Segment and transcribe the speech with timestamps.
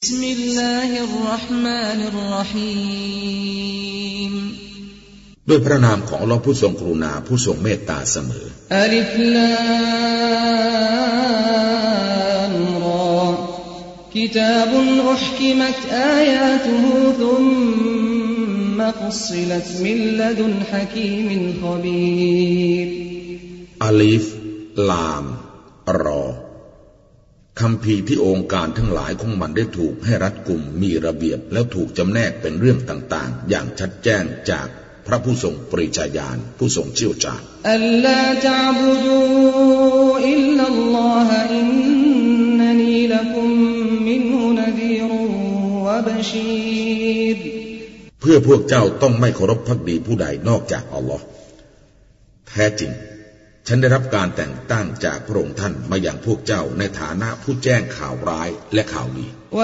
[0.00, 3.53] بسم الله الرحمن الرحيم
[5.49, 8.45] ด้วยพระนามของอัลลอฮ์ผู้ทรงกรุณาผู้ทรงเมตตาเสมอ
[8.83, 9.55] ألف لام
[12.85, 13.25] را
[14.15, 14.71] كتاب
[15.15, 15.79] أحكمت
[16.19, 16.83] آياته
[17.21, 21.29] ثم فصلت من لدن حكيم
[21.61, 22.87] خبير
[23.85, 24.25] อาลีฟ
[24.89, 25.25] ลาม
[26.03, 26.25] รอ
[27.59, 34.67] คำพีที่องค์การทั้งหลายของมันได้ถูกให้รัดกลุ่มมีระเบียบแล้วถูกจำแนกเป็นเรื่องต่างๆ อย่างชัดแจ้งจาก
[35.07, 37.41] พระผู้ทรงปริจาญานผู้ทรงเชี่ยวชาญ
[37.73, 39.21] อัลลาตะบุดู
[40.29, 41.67] อิลลัลลอฮอิน
[42.59, 43.49] นนีละกุม
[44.07, 45.21] มินฮุนดีรุ
[45.85, 47.37] วะบชีร
[48.21, 51.25] เพื่อพวกเจ้าต้องไม่เคารพพักดีผู้ใดนอกจากอัลลอฮ์
[52.49, 52.91] แท้จริง
[53.67, 59.59] ฉันได้รับการแต่งตั้งจากพระองค์ท่านมาอย่างพวกเจ้าในฐานะผู้แจ้งข่าวร้ายและข่าวดีแล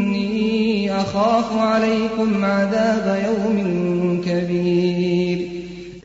[0.00, 0.11] ะ
[1.01, 3.57] أخاف عليكم عذاب يوم
[4.27, 5.37] كبير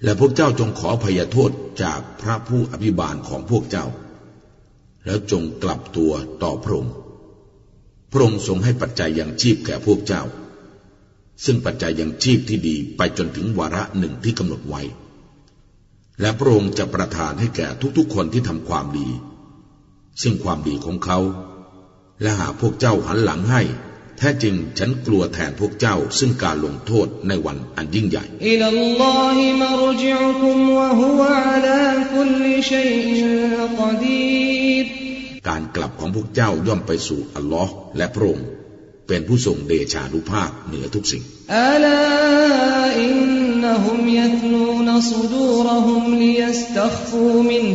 [0.04, 1.50] และพวกเจ้าจงขอพยโทษ
[1.82, 3.86] จากพระผู้อภิบาลของพวกเจ้า
[5.04, 6.94] แล้วจงกลับตัวต่อพระองค์
[8.10, 10.22] พระองค์ทรงให้ปัจจัยยังชีพแก่พวกเจ้า
[11.44, 14.82] ซึ่งปัจจัยยังชีพที่ดีไปจนถึงวาระหนึ่งที่กำหนดไว้
[16.20, 17.66] และพระองค์จะประทานให้แก่
[17.96, 19.08] ทุกๆคนที่ทำความดี
[20.22, 21.18] ซึ่งความดีของเขา
[22.22, 23.62] และหากพวกเจ้าหันหลังให้
[24.17, 28.23] แท้จริงฉันกลัวแทนพวกเจ้าซึ่งการลงโทษในวันอันยิ่งใหญ่
[35.47, 38.47] การกลับของพวกเจ้าย่อมไปสู่อัลลอฮ์และพระองค์
[39.07, 41.23] เป็นผู้ทรงเดชานุภาพเหนือทุกสิ่ง
[43.01, 43.17] อิน
[43.63, 47.65] นุมยนูนซดูรหุมลิยสตฟูมิน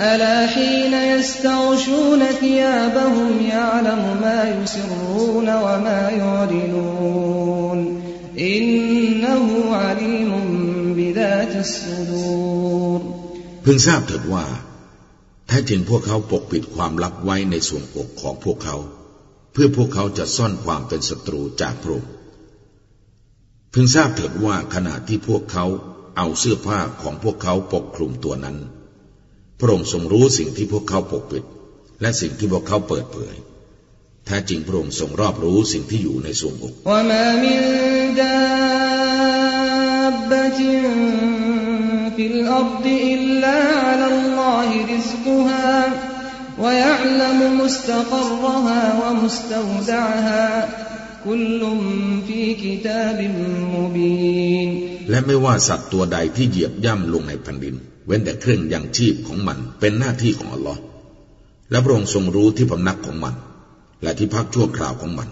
[0.00, 8.02] ألا حين يستغشون ثيابهم يعلم ما يسرون وما يعلنون
[8.38, 10.32] إنه عليم
[10.96, 13.00] بذات الصدور
[13.64, 14.44] พึงทราบเถิดว่า
[15.46, 18.76] แท้จริงพวกเขาปกปิดความลับไว้ในส่วนอกของพวกเขา
[19.52, 22.10] เพื่อพวกเขาจะซ่อนความเป็นศัตรูจากพระองค์
[23.72, 25.66] พึงทราบเถิดว่าขณะที่พวกเขา
[26.16, 28.56] เอาเสื้อผ้าของพวกเขาปกคลุมตัวนั้น
[29.59, 31.43] พระองค์ทรงรู้สิ่งที่พวกเขาปกปิด
[32.01, 33.35] และสิ่งที่พวกเขาเปิดเผย
[34.25, 36.73] แท้จริงพระองค์ทรงรอบรู้สิ่งที่อยู่ในสวงอก
[55.09, 57.75] และไม่ว่าสัตว์ตัวใดที่เหยียบย่ำลงในแผ่นดิน
[58.07, 60.81] เว้นแต่เครื่องยังชีพของมันเป็นหน้าที่ของอัลลอฮ์
[61.71, 63.33] และพระองค์ทรงรู้ที่พำนักของมัน
[64.03, 65.27] และที่พักชั่วคราวของมัน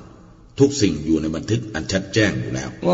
[0.59, 2.87] ทุกสิ่งอยู่ในบันทึกอันชัดแจ้งอยู่แล้วแ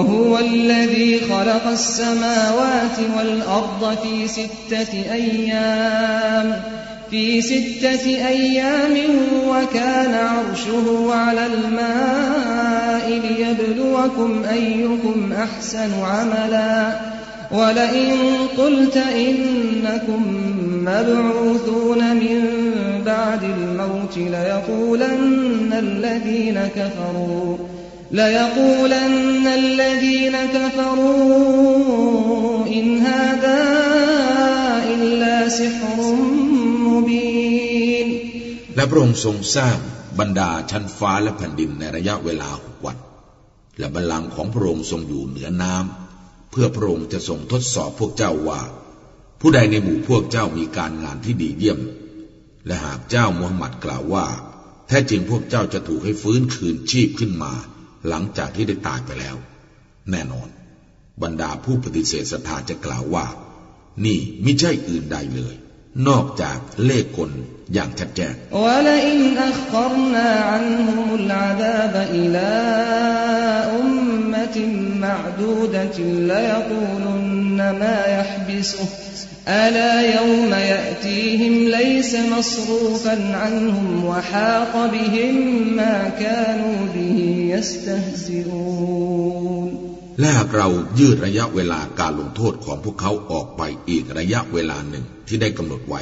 [16.71, 16.81] ละ
[17.50, 18.86] السماوات والأرض في ستة أيام في ستة أيام وكان عرشه على الماء ليبلوكم أيكم أحسن
[18.86, 20.22] عملا ولئن قلت إنكم
[20.82, 22.38] مبعوثون من
[23.06, 27.56] بعد الموت ليقولن الذين كفروا
[28.12, 31.06] ليقولن الذين كفروا
[32.66, 33.60] إن هذا
[34.94, 36.14] إلا سحر
[36.78, 37.56] مبين
[38.76, 39.76] และพระองค์ทรงสร้าง
[40.18, 42.96] บรรดาชั้นฟ้าและแผ่นดินในระยะเวลาหกวัน
[43.78, 46.09] และบัลลังก์ของพระองค์ทรงอยู่เหนือน้ำ
[46.51, 48.61] เพื่อพระองค์จะทรงทดสอบพวกเจ้าว่า
[49.39, 51.79] ผู้ใดในหมู่พวกเจ้ามีการงานที่ดีเยี่ยม
[52.65, 54.25] และหากเจ้ามูฮัมหมัดกล่าวว่า
[54.87, 57.53] แท้จริงพวกเจ้าจะถูกให้ฟื้นคืนชีพขึ้นมา
[58.07, 59.35] หลังจากที่ได้ตายไปแล้ว
[60.11, 60.47] แน่นอน
[61.21, 63.25] บรรดาผู้ปฏิเสธศรัทธาจะกล่าวว่า
[64.05, 65.55] นี่ไม่ใช่อื่นใดเลย
[66.07, 67.31] นอกจากเล่กล
[67.73, 68.91] อย่างชัดแจ้งและ
[90.19, 90.69] และหากเรา
[90.99, 96.01] ยืดระยะเวลาการลงโทษของพวกเขาออกไปอีกระยะเวลาหนึ่งที่ได้กำหนดไว้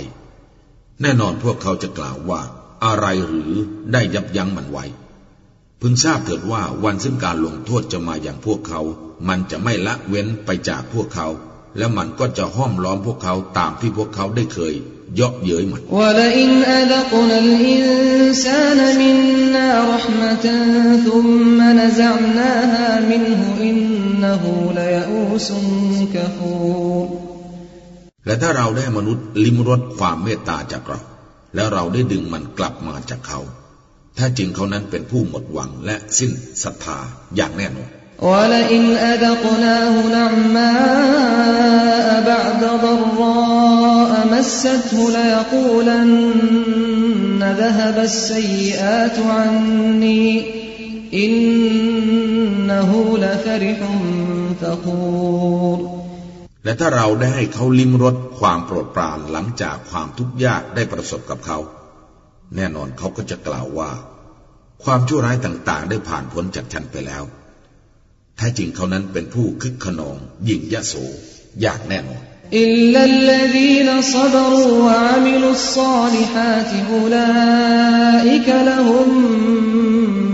[1.01, 2.41] แน่นอนพวกเขาจะกล่าวว่า
[2.85, 3.53] อะไรหรือ
[3.91, 4.85] ได้ยับยั้งมันไว้
[5.81, 8.81] พึงทราบเถิดว่าวันซึ่งการลงโทษจะมาอย่างพวกเขา
[9.27, 11.27] มันจะไม่ละเว้นไปจากพวกเขา
[11.77, 14.75] และมันก็จะห้อมล้อมพวกเขาตามที่พวกเขาได้เคย
[15.15, 15.81] เยาะเย้ยมัน
[28.25, 31.00] และถ้าเราได้มนุษย์ลิมรสความเมตตาจากเรา
[31.55, 33.39] แล้วเราได้ดึงมันกลับมาจากเขา
[34.17, 36.31] ถ้าจริงเขานั้นเป็นผู้หมดหวังและสิ้น
[36.63, 36.97] ศรัทธา
[37.35, 37.89] อย่างแน่นอน
[38.22, 46.75] ولئن أذقناه نعماء بعد ضراء مسته ليقولن
[47.58, 50.44] ذهب السيئات عني
[51.14, 53.78] إنه لفرح
[54.61, 55.78] فخور
[56.64, 61.58] และถ้าเราได้ให้เขาลิ้มรสความโปรดปรานหลังจากความทุกข์ยากได้ประสบกับเขา
[62.56, 63.90] แน่นอนเขาก็จะกล่าวว่า
[64.84, 67.25] ความชั่วร้ายต่างๆ ได้ผ่านพ้นจากฉันไปแล้ว
[68.41, 70.94] แท้จริงเขานั้นเป็นผู้คึกขนองยิ่งยะโส
[71.62, 72.24] อยากแน่นอน
[72.59, 77.30] อิลลัลลดีนซบรูวะอามิลุศศอลิฮาติอุลา
[78.31, 79.09] อิกะละฮุม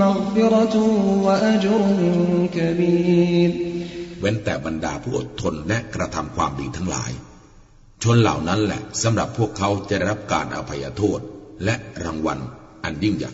[0.01, 0.83] มัฆฟิรตุ
[1.25, 2.01] วะอัจรุน
[2.55, 2.95] กะบี
[3.49, 3.51] ร
[4.21, 7.11] เว้นแต่บรรดาผู้อดทนและกระทำความดีทั้งหลาย
[8.03, 11.19] ชนเหล่านั้นแหละสำหรับพวกเขาจะรับการอภัยโทษ
[11.65, 11.75] และ
[12.05, 12.39] รางวัล
[12.83, 13.33] อันยิ่งใหญ่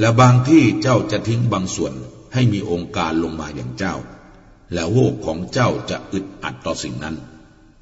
[0.00, 1.92] และบางที่เจ้าจะทิ้งบางส่วน
[2.32, 3.94] ให้มีองค์การลงมาอย่างเจ้า
[4.72, 7.16] และโวกของเจ้าจะอึดอัดต่อสิ่งนั้น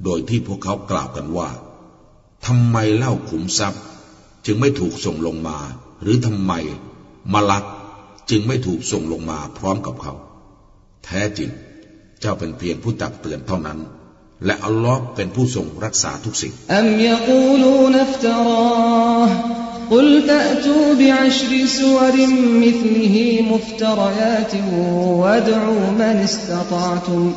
[0.04, 1.48] โดยที่พวกเขากล่าวกันว่า
[2.46, 3.82] ทำไมเล่าขุมทรัพย์
[4.46, 5.58] จึงไม่ถูกส่งลงมา
[6.02, 6.52] หรือทำไม
[7.32, 7.64] มลัก
[8.30, 10.14] จึงไม่ถูกส่งลงมาพร้อมกับเขา
[11.04, 11.50] แท้จริง
[12.20, 13.78] เจ้าเป็นเพียงผู้ตักเตือนเท่านั้น
[14.44, 16.52] และอัลลอฮ์เป็นผู้ทรงรักษาทุกสิ่ง
[19.89, 22.15] قل فأتوا بعشر سور
[22.65, 23.15] مثله
[23.51, 24.53] مفتريات
[25.21, 27.33] وادعوا من استطعتم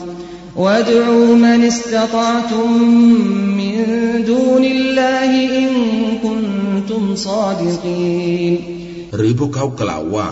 [0.56, 2.72] وادعوا من استطعتم
[3.60, 3.74] من
[4.24, 5.70] دون الله إن
[6.22, 8.54] كنتم صادقين
[9.16, 10.28] หรือพวกเขากล่าวว่า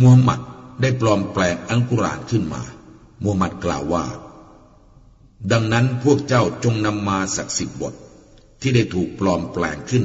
[0.00, 0.40] มูฮัมหมัด
[0.80, 2.62] ได้ปลอมแปลงอัลกุรอานขึ้นมา
[3.22, 4.04] มูฮัมหมัดกล่าวว่า
[5.52, 7.94] ดังนั้นพวกเจ้าจงนำมาสักสิบบท
[8.60, 10.04] ที่ได้ถูกปลอมแปลงขึ้น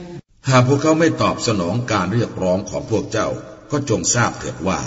[0.49, 3.27] หากพวกเขาไม่ตอบสนองการเรียกร้องของพวกเจ้า
[3.71, 4.79] ก็จงทราบเถิดว่า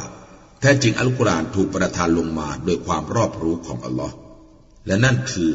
[0.60, 4.14] แท้จริงอัลกุรอานถูกประทานลงมาโดยความรอบรู้ของอัลลอฮ์
[4.86, 5.52] และนั่นคือ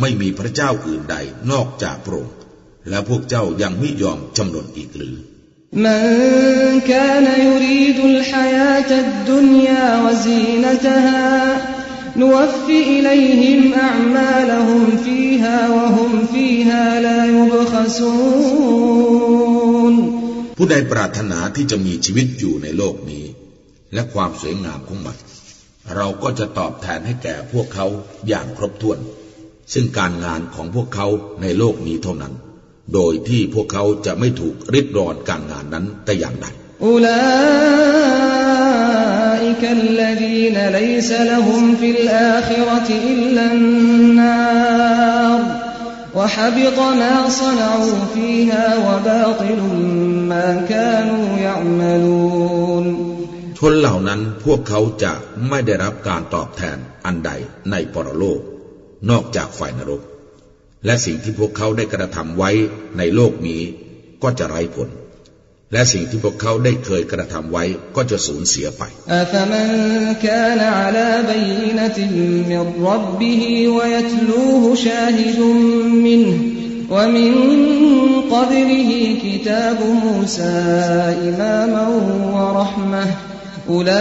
[0.00, 1.16] ไม่มีพระเจ้าอื่นใด
[1.50, 2.34] นอกจากพระองค์
[2.88, 5.16] และพวกเจ้ายังไม่ยอมจำนนอีกหรือ
[5.84, 5.98] มั
[6.70, 8.92] นกานยูรีดุลฮายาต
[9.28, 11.24] ดุนยาวซีนตฮา
[12.17, 18.75] نوف إليهم أعمالهم فيها وهم فيها لا يبخسون
[20.57, 23.25] ผู้ใดปรารถนาที่จะมีชีวิตอยู่ในโลกนี้
[23.93, 25.17] และความสวยงามของมัน
[25.95, 27.87] เราก็จะตอบแทนให้แก่พวกเขา
[28.27, 28.99] อย่างครบถ้วน
[29.73, 31.07] ซึ่งการงานของพวกเขา
[31.41, 32.33] ในโลกนี้เท่านั้น
[32.93, 36.47] โดยที่พวกเขาจะไม่ถูกริดรอนการงานนั้นแต่อย่างใด
[36.81, 37.15] أولئك
[39.79, 45.39] الذين ليس لهم في الآخرة إلا النار
[46.15, 49.61] وحبط ما صنعوا فيها وباطل
[50.31, 52.85] ما كانوا يعملون
[53.59, 55.13] ชนเหล่านั้นพวกเขาจะ
[55.49, 57.31] ไม่ได้รับการตอบแทนอันใด
[57.71, 58.41] ในปรโลก
[59.09, 60.01] นอกจากฝ่ายนรก
[60.85, 62.51] และสิ่งที่พวกเขาได้กระทำไว้
[62.97, 63.61] ในโลกนี้
[64.23, 64.89] ก็จะไร้ผล
[65.72, 67.64] และสิ่งที่พวกเขาได้เคยกระทำไว้
[67.96, 69.20] ก็จะสูญเสียไปและ
[83.66, 83.94] ผู้ใด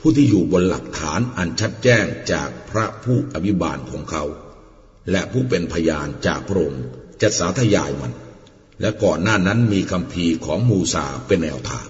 [0.00, 4.24] ผู้ที่อยู่บนหลักฐานอันชัดแจ้งจากพระผู้อภิบาลของเขา
[5.10, 6.84] และผู้เป็นพยานจากพระองค์
[7.22, 8.12] จะสาธยายมัน
[8.81, 11.85] และก่อนหน้านั้นมีคำพีของมูซาเป็นแนวทาง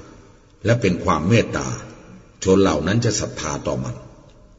[0.66, 1.68] และเป็นความเมตตา
[2.44, 3.96] ชนเหล่านั้นจะศรัทธาต่อมัน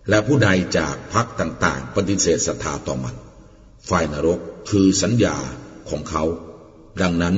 [0.09, 3.15] และผู้ใดจากพักต่างๆ ปฏิเสธศรัทธาต่อมัน
[3.89, 5.37] ฝ่ายนรกคือสัญญา
[5.91, 6.25] ของเขา
[7.03, 7.37] ดังนั้น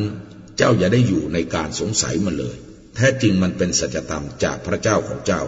[0.57, 2.57] เจ้าอย่าได้อยู่ในการสงสัยมันเลย
[2.97, 5.43] แท้จริงมันเป็นสัจธรรมจากพระเจ้าของเจ้า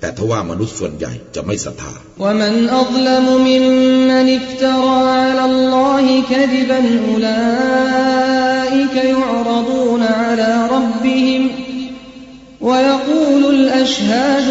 [0.00, 1.92] แต่ทว่ามนุษย์ส่วนใหญ่จะไม่ศรัทธา
[7.22, 8.43] และ
[8.73, 11.51] افترى على الله كذبا أولئك يعرضون على ربهم
[12.61, 14.49] ويقول الأشهاد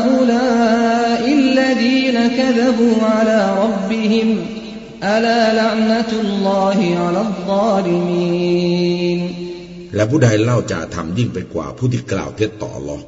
[0.00, 4.46] هؤلاء الذين كذبوا على ربهم
[5.02, 9.20] ألا لعنة الله على الظالمين
[9.96, 13.04] และผู้ใดเล่าจะทำยิ่งไปกว่าผู้ที่กล่าวเท็จต่ออัลลอฮ์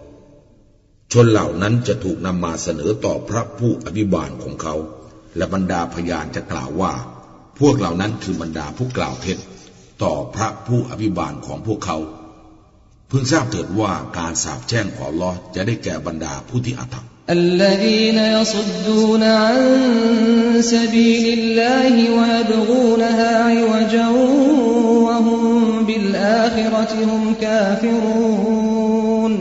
[1.13, 4.75] ชนเหล่านั้นจะถูกนำมาเสนอต่อพระผู้อภิบาลของเขา
[5.37, 6.93] และบรรดาพยานจะกล่าวว่า
[7.59, 9.39] พวกเหล่านั้นคือบรรดาผู้กล่าวเท็จ
[10.03, 11.99] ต่อพระผู้อภิบาลของพวกเขา
[13.11, 19.59] พึงทราบเถิดว่าการสาปแช่งของอัลลอฮ์จะได้แก่บรรดาผู้ที่อาธรรม الذين يصدون عن
[20.61, 24.09] سبيل الله ويبغونها عوجا
[25.07, 25.43] وهم
[25.87, 29.33] بالآخرة هم كافرون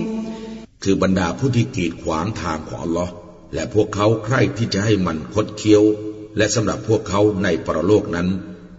[0.84, 3.12] คือบรรดาผู้ที่กีดขวางทางของอัลลอฮ์
[3.54, 5.84] และพวกเขาใคร่ที่จะให้มันคดเคี้ยว
[6.38, 8.28] และสำหรับพวกเขาในปรโลกนั้น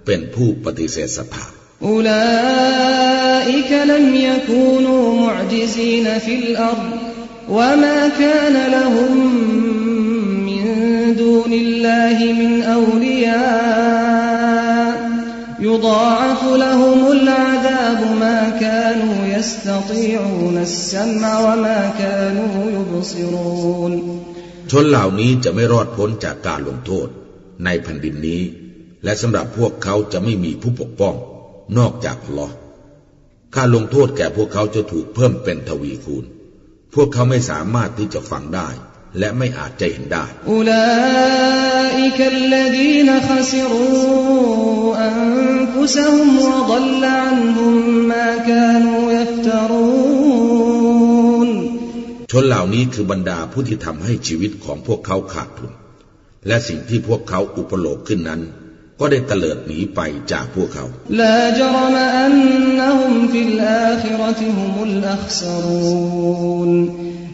[0.07, 1.47] เป็นผู้ปฏิเสธศรัทธา
[1.93, 6.91] أولئك لم يكونوا معجزين في الأرض
[7.49, 9.13] وما كان لهم
[10.49, 10.65] من
[11.17, 14.13] دون الله من أولياء
[15.61, 23.93] يضاعف لهم العذاب ما كانوا يستطيعون السمع وما كانوا يبصرون
[24.71, 27.09] ชนเหล่านี้จะไม่รอดพ้นจากการลงโทษ
[27.66, 28.42] ในแผ่นดินนี้
[29.04, 31.16] และสำหรับพวกเขาจะไม่มีผู้ปกป้อง
[31.78, 32.50] นอกจากลอ
[33.54, 36.26] ค่าลงโทษแก่พวกเขาจะถูกเพิ่มเป็นทวีคูณ
[36.94, 38.70] พวกเขาไม่สามารถที่จะฟังได้
[39.20, 40.88] และไม่อาจใจเห็นได้อุลา
[42.02, 43.88] อิกัลลดีนขสรู
[45.04, 45.18] อัน
[45.74, 47.76] ฟุสฮุมวะดัลลันฮุม
[48.12, 49.88] มากานูยัฟตรู
[51.48, 51.50] น
[52.32, 55.72] ชนเหล่านี้คือบรรดาผู้ที่ทำให้ชีวิตของพวกเขาขาดทุน
[56.48, 58.42] และสิ่งที่พวกเขาอุปโลกขึ้นนั้น
[59.00, 60.00] ก็ได้เตลิดหนีไป
[60.32, 60.86] จากพวกเขา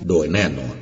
[0.09, 0.75] โดยแน่นอน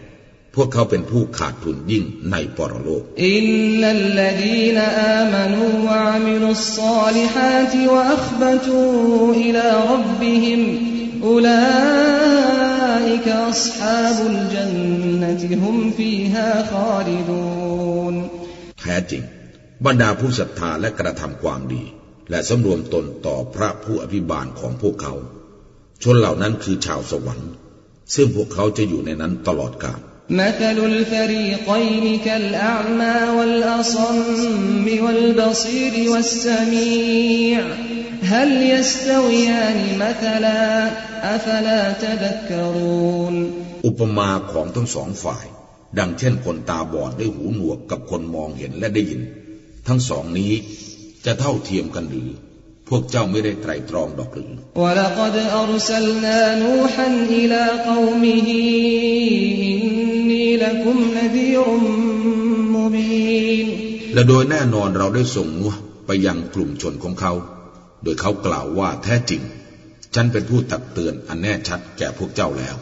[0.55, 3.45] พวกเขาเป็นผู้ขาดทุนยิ่งในปรโลก อิน
[3.79, 8.81] นัลลดีนอามานูวะอามิลุศศอลิฮาติวะอัคบตู
[9.43, 10.61] อิลารับบิฮิม
[11.24, 12.86] أولئك
[13.28, 18.14] أصحاب الجنة هم فيها خالدون
[18.80, 19.22] แท้จริง
[19.86, 21.84] บรรดาผู้ศรัทธาและกระทำความดี
[22.30, 25.14] และสำรวมตนต่อพระผู้อภิบาลของพวกเขา
[26.02, 27.50] ชนเหล่านั้นคือชาวสวรรค์
[28.14, 37.60] ซึ่งพวกเขาจะอยู่ในนั้นตลอดกาล مثل الفريقين كالأعمى والأصم والبصير والسميع
[38.32, 40.62] هل يستويان مثلا
[41.34, 43.34] أفلا تذكرون
[43.86, 45.46] อุปมาของทั้งสองฝ่าย
[45.98, 49.20] ดังเช่นคนตาบอดได้หูหนวกกับคนมองเห็นและได้ยิน
[49.88, 50.52] ทั้งสองนี้
[51.24, 52.30] จะเท่าเทียมกันหรือ
[52.88, 57.08] พวกเจ้าไม่ได้ไตรตรองดอกหรือ ولقد أرسلنا نوحا
[57.38, 58.48] إلى قومه
[59.72, 61.66] إني لكم نذير
[62.76, 63.66] مبين
[64.14, 65.72] และโดยแน่นอนเราได้ส่งนัว
[66.06, 67.32] ไปยังกลุ่มชนของเขา
[68.03, 69.41] โดยเขากล่าวว่าแท้จริง
[70.15, 72.75] ฉันเป็นผู้ตักเตือนอันแน่ชัดแก่พวกเจ้าแล้ว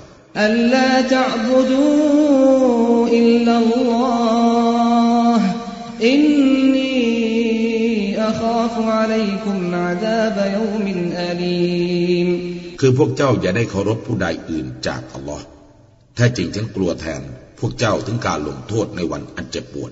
[12.80, 15.46] คือพวกเจ้าอย่าได้เคารพผู้ใดอื่นจากอัลลอฮ์
[16.16, 17.22] แท้จริงฉันกลัวแทน
[17.60, 19.92] พวกเจ้าถึงการลงโทษในวันอันเจ็บปวด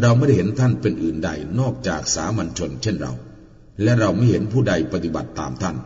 [0.00, 3.12] เราไม่ได้เห็นท่านเป็นอื่นใดนอกจากสามัญชนเช่นเรา
[3.82, 5.76] และเราไม่เห็นผู้ใดปฏิบัติตามท่าน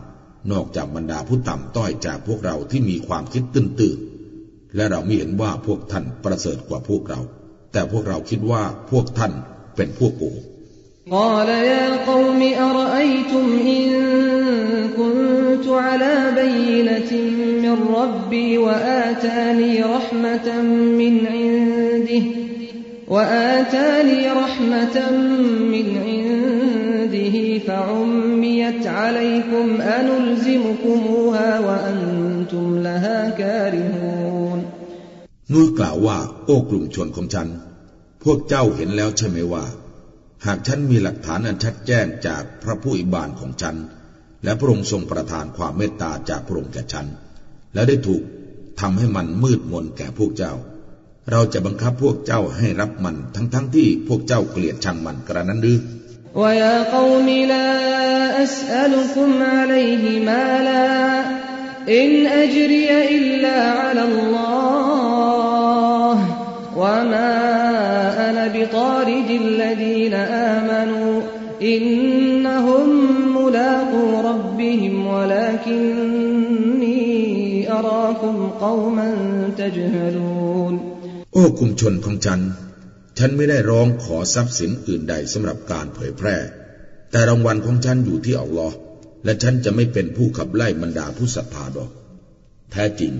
[0.51, 7.19] นอกจากบรรดาผู้ต่ำต้อยจากพวกเราที่มีความคิดตื้นๆและเราไม่เห็นว่าพวกท่านประเสริฐกว่าพวกเรา
[7.71, 9.31] แต่พวกเราคิดว่าพวกท่าน
[9.75, 10.45] เป็นพวกโกหก
[11.11, 13.89] قال يا قوم أرأيتم إن
[14.97, 17.11] كنت على بينة
[17.63, 20.47] من ربي وآتاني رحمة
[20.99, 22.23] من عنده
[23.07, 24.97] وآتاني رحمة
[25.73, 27.35] من عنده
[27.67, 34.59] فعميت عليكم أنلزمكموها وأنتم لها كارهون
[35.53, 37.47] นูห์กล่าวว่า โอ้กลุ่มชนของฉัน
[38.23, 39.65] พวกเจ้าเห็นแล้วใช่ไหมว่า
[40.45, 43.75] หากฉันมีหลักฐานอันชัดแจ้งจากพระผู้อิบานของฉัน
[44.43, 47.07] และพระองค์ทรงประทานความเมตตาจากพระองค์แก่ฉัน
[47.73, 48.21] และได้ถูก
[48.79, 50.53] ทำให้มันมืดมนแก่พวกเจ้า
[51.31, 55.79] เราจะบังคับพวกเจ้าให้รับมันทั้งๆทที่พวกเจ้าเกลียดชังมันกระนั้นหรือ
[56.41, 57.69] ويا قوم لا
[58.43, 61.19] أسألكم عليه مالا
[61.99, 64.37] إن أجري إلا على الله
[66.77, 67.33] وما
[68.29, 70.13] أنا بطارد الذين
[70.53, 71.21] آمنوا
[71.61, 72.87] إنهم
[73.37, 77.01] ملاقو ربهم ولكني
[77.71, 79.09] أراكم قوما
[79.57, 80.36] تجهلون โ
[81.37, 82.39] อ้กลุ่มชนของฉัน
[83.17, 86.37] ฉันไม่ได้ร้องขอทรัพย์สินอื่นใดสำหรับการเผยแพร่
[87.11, 88.75] แต่รางวัลของฉันอยู่ที่อัลลอฮ์
[89.25, 91.91] และฉันจะไม่เป็นผู้ขับไล่บรรดาผู้ศรัทธาดอก
[92.71, 93.13] แท้จริง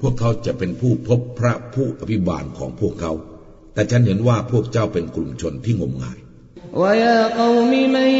[0.00, 3.12] พวกเขาจะเป็นผู้พบพระผู้อภิบาลของพวกเขา
[3.74, 6.18] แต่ฉันเห็นว่าพวกเจ้าเป็นกลุ่มชนที่งมงาย
[6.82, 8.10] ويا قوم من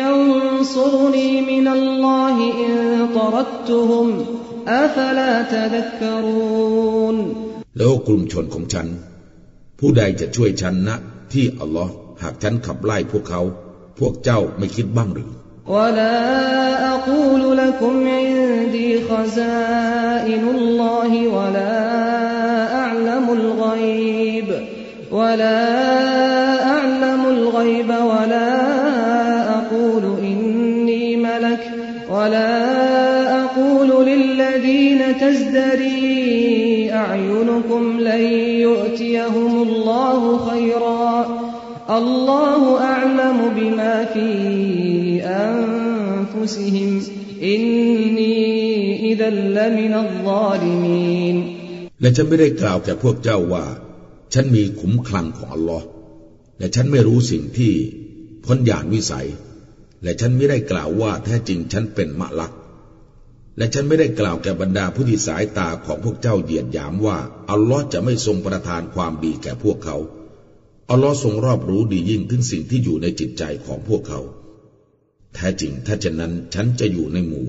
[0.00, 2.72] ينصرني من الله إن
[3.18, 4.08] طردتهم
[4.68, 7.16] أفلا تذكرون
[7.78, 8.86] แล้วกลุ่มชนของฉัน
[9.78, 10.96] ผู้ใดจะช่วยฉันนะ
[11.32, 13.42] ที่อัลลอฮ์หากฉันขับไล่พวกเขา
[13.98, 15.30] พวกเจ้าไม่คิดบ้างหรือ
[15.74, 16.18] ولا
[16.94, 21.76] أقول لكم عندي خزائن الله ولا
[22.82, 24.48] أعلم الغيب
[25.18, 25.60] ولا
[26.76, 28.50] أعلم الغيب ولا
[29.58, 31.62] أقول إني ملك
[32.14, 32.52] ولا
[33.44, 35.95] أقول للذين تزدري
[37.00, 38.24] أعينكم لن
[38.66, 41.10] يؤتيهم الله خيرا
[41.98, 44.28] الله أعلم بما في
[45.46, 46.90] أنفسهم
[47.42, 48.38] إني
[49.12, 51.36] إذا لمن الظالمين
[52.00, 53.64] และฉันไม่ได้กล่าวแก่พวกเจ้าว่า
[54.34, 55.86] ฉันมีขุมคลังของอัลลอฮ์
[56.58, 57.72] และฉันไม่รู้สิ่งที่
[58.44, 59.28] พ้นญาณวิสัย
[60.02, 62.52] และฉันไม่ได้กล่าวว่าแท้จริงฉันเป็นมะลัก
[63.57, 67.17] และฉันไม่ได้กล่าวแก่บรรดาผู้ที่สายตาของพวกเจ้าเหยียดหยามว่า
[67.51, 69.97] อัลลอฮ์จะไม่ทรงประทานความดีแก่พวกเขา
[70.89, 74.19] อัลลอฮ์ทรงรอบรู้ดียิ่งถึงสิ่งที่อยู่ในจิตใจของพวกเขา
[75.33, 77.45] แท้จริงถ้าเช่นนั้นฉันจะอยู่ในหมู่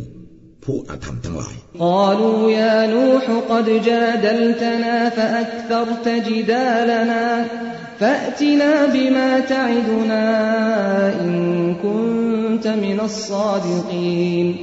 [0.65, 1.87] ผู้อาธรรมทั้งหลายกล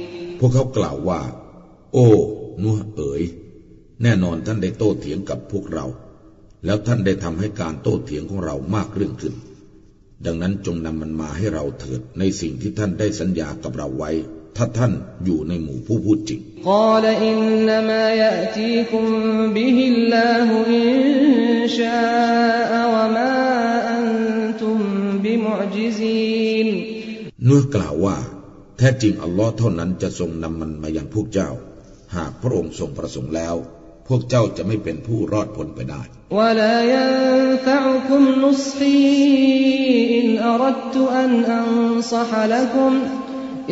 [0.04, 1.20] ่ พวกเขากล่าวว่า
[1.92, 2.08] โอ้
[2.62, 3.22] นัวเอ๋ย
[4.02, 5.86] แน่นอนท่านได้โต้เถียงกับพวกเรา
[6.64, 9.34] แล้วท่านได้ทำให้การโต้เถียงของเรามากเรื่องขึ้น
[10.24, 14.10] ดังนั้นจงนำมันมาให้เราเถิดในสิ่งที่ท่านได้สัญญากับเราไว้
[14.56, 14.92] ถ้าท่าน
[15.24, 19.06] อยู่ในหมู่ผู้พูดจริงกล่าวอินนามายะตีคุม
[19.56, 20.94] บิฮิลลาฮุอิน
[21.78, 22.00] ชา
[22.74, 23.32] อวะมา
[23.90, 24.06] อัน
[24.60, 24.80] ตุม
[25.24, 26.68] บิมุอจิซีน
[27.48, 28.16] นักล่าวว่า
[28.78, 31.50] แท้จริงอัลลอฮ์เท่านั้นจะทรงนำมันมาอย่างพวกเจ้า
[32.16, 33.54] หากพระองค์ทรงประสงค์แล้ว
[34.08, 36.02] พวกเจ้าจะไม่เป็นผู้รอดพ้นไปได้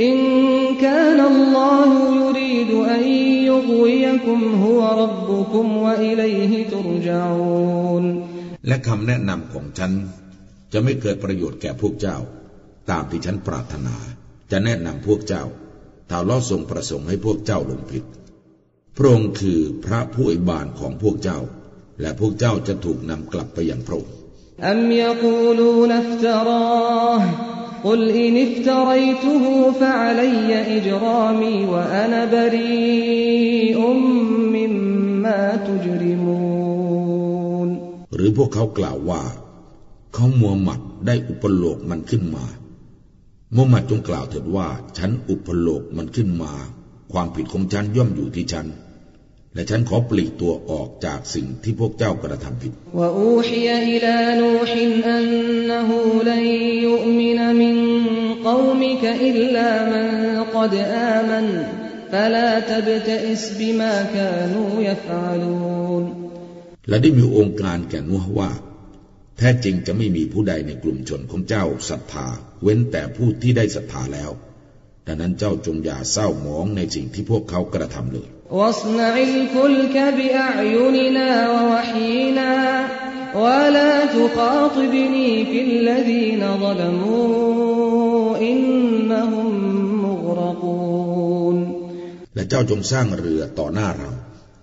[0.03, 0.19] อิน
[0.85, 3.07] กานัลลอฮุยูรีดอัน
[3.49, 8.05] ยุกวิยกุมฮุวรับบุคุมวะอิลัยฮิตุรจาอูน
[8.67, 9.93] และคำแนะนำของฉัน
[10.73, 12.17] จะไม่เกิดประโยชน์แก่พวกเจ้า
[12.90, 13.97] ตามที่ฉันปรารถนา
[14.54, 15.43] จะแนะนำพวกเจ้า
[16.10, 18.04] ถ้าลอทรงประสงค์ให้พวกเจ้าหลงผิด
[18.98, 21.39] พระองค์คือพระผู้อิบานของพวกเจ้า
[22.02, 24.15] และพวกเจ้าจะถูกนำกลับไปอย่างพระองค์
[24.72, 27.22] أم يقولون افتراه
[27.84, 33.80] قل إن افتريته فعلي إجرامي وأنا بريء
[34.56, 37.69] مما تجرمون
[38.15, 39.22] หรือพวกเขากล่าวว่า
[40.13, 42.45] เขามัวหมัดได้อุปโลกมันขึ้นมา
[43.57, 46.53] มุฮัมมัดจงกล่าวเถิดว่า ฉันอุปโลกมันขึ้นมา
[47.12, 48.67] ความผิดของฉันย่อมอยู่ที่ฉัน
[49.55, 52.73] และฉันขอปลีกตัวออกจากสิ่งที่พวกเจ้ากระทำผิด
[66.88, 68.51] และได้มีองค์การแก่นุฮว่า
[69.38, 72.27] แท้จริงจะไม่มีผู้ใดในกลุ่มชนของเจ้าศรัทธา
[72.62, 74.31] เว้นแต่ผู้ที่ได้ศรัทธาแล้ว
[75.07, 78.29] ดังนั้นเจ้าจงอย่าเศร้าหมองในสิ่งที่พวกเขากระทำเลย
[92.35, 94.11] และเจ้าจงสร้างเรือต่อหน้าเรา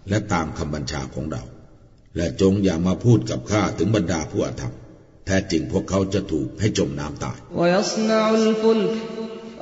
[0.09, 1.43] และตามคำบัญชาของเรา
[2.16, 4.74] และจงอย่ามาพูดกับข้าถึงบรรดาผู้อาธรรม
[5.26, 8.94] แท้จริงพวกเขาจะถูกให้จมน้ำตาย ويصنع الفلك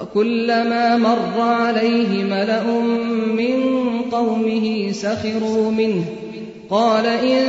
[0.00, 2.66] وكلما مر عليه ملأ
[3.40, 3.56] من
[4.16, 4.66] قومه
[5.02, 6.04] سخروا منه
[6.70, 7.40] قال إن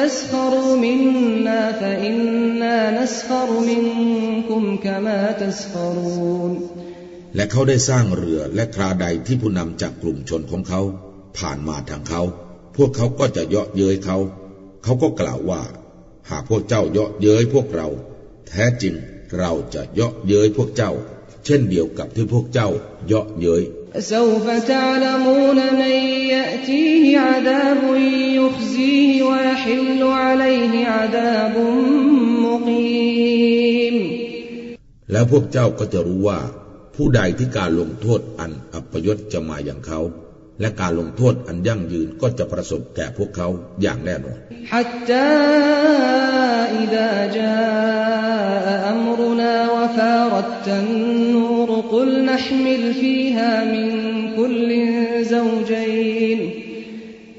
[0.00, 6.52] تسخروا منا فإنا نسخر منكم كما تسخرون
[7.36, 10.80] และเขาได้สร้างเรือและคราใดที่ผู้นำจากกลุ่มชนของเขา
[11.38, 12.22] ผ่านมาทางเขา
[12.76, 14.18] พวกเขาก็จะเยาะเย้ยเขา
[14.84, 15.62] เขาก็กล่าวว่า
[16.30, 17.88] หากพวกเจ้าเยาะเย้ยพวกเรา
[18.48, 18.94] แท้จริง
[19.38, 20.92] เราจะเยาะเย้ยพวกเจ้า
[21.44, 22.68] เช่นเดียวกับที่พวกเจ้า
[23.06, 23.64] เยาะเย้ย
[24.12, 25.96] سوف تعلمون من
[26.34, 27.82] يأتيه عذاب
[28.38, 31.54] يخزيه ويحل عليه عذاب
[32.46, 33.96] مقيم
[35.12, 36.40] แล้วพวกเจ้าก็จะรู้ว่า
[36.94, 40.00] ผู้ใดที่การลงโทษอันอัปยศจะมาอย่างเขา
[40.60, 43.48] และการลงโทษอันยั่งยืนก็จะประสบแก่พวกเขา
[43.82, 44.38] อย่างแน่นอน
[44.72, 45.30] حتى
[46.82, 53.88] إذا جاء أمرنا وفارت النور قل نحمل فيها من
[54.36, 54.70] كل
[55.24, 56.50] زوجين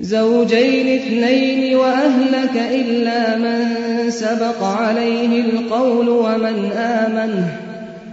[0.02, 3.62] زوجين اثنين وأهلك إلا من
[4.10, 7.44] سبق عليه القول ومن آمن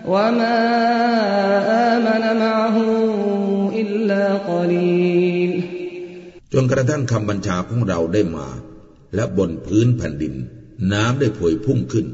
[0.08, 0.58] وما
[1.96, 2.76] آمن معه
[6.53, 8.47] จนกระทั่งคำบัญชาของเราได้มา
[9.15, 10.33] และบนพื้นแผ่นดิน
[10.93, 12.07] น้ำได้พวยพุ่งขึ้น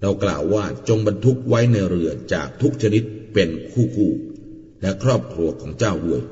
[0.00, 3.02] เรากล่าวว่าจงบรรทุกไว้ในเรือจากทุกชนิด
[3.34, 4.12] เป็นคู่คู่
[4.82, 6.22] และครอบครัวของเจ้าด้วย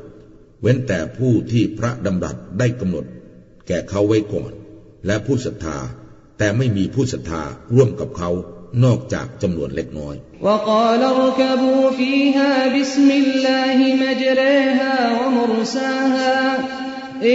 [0.61, 3.05] เว้นแต่ผู้ที่พระดำรัสได้กำหนด
[3.67, 4.53] แก่เขาไว้ก่อน
[5.07, 5.79] และผู้ศรัทธา
[6.39, 7.43] แต่ไม่มีผู้ศรัทธา
[7.75, 8.31] ร่วมกับเขา
[8.85, 16.38] นอกจากจำนวนเล็กน้อย وقال اركبوا فيها بسم الله مجريها ومرساها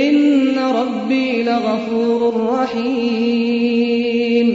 [0.02, 2.20] إن ربي لغفور
[2.56, 4.48] رحيم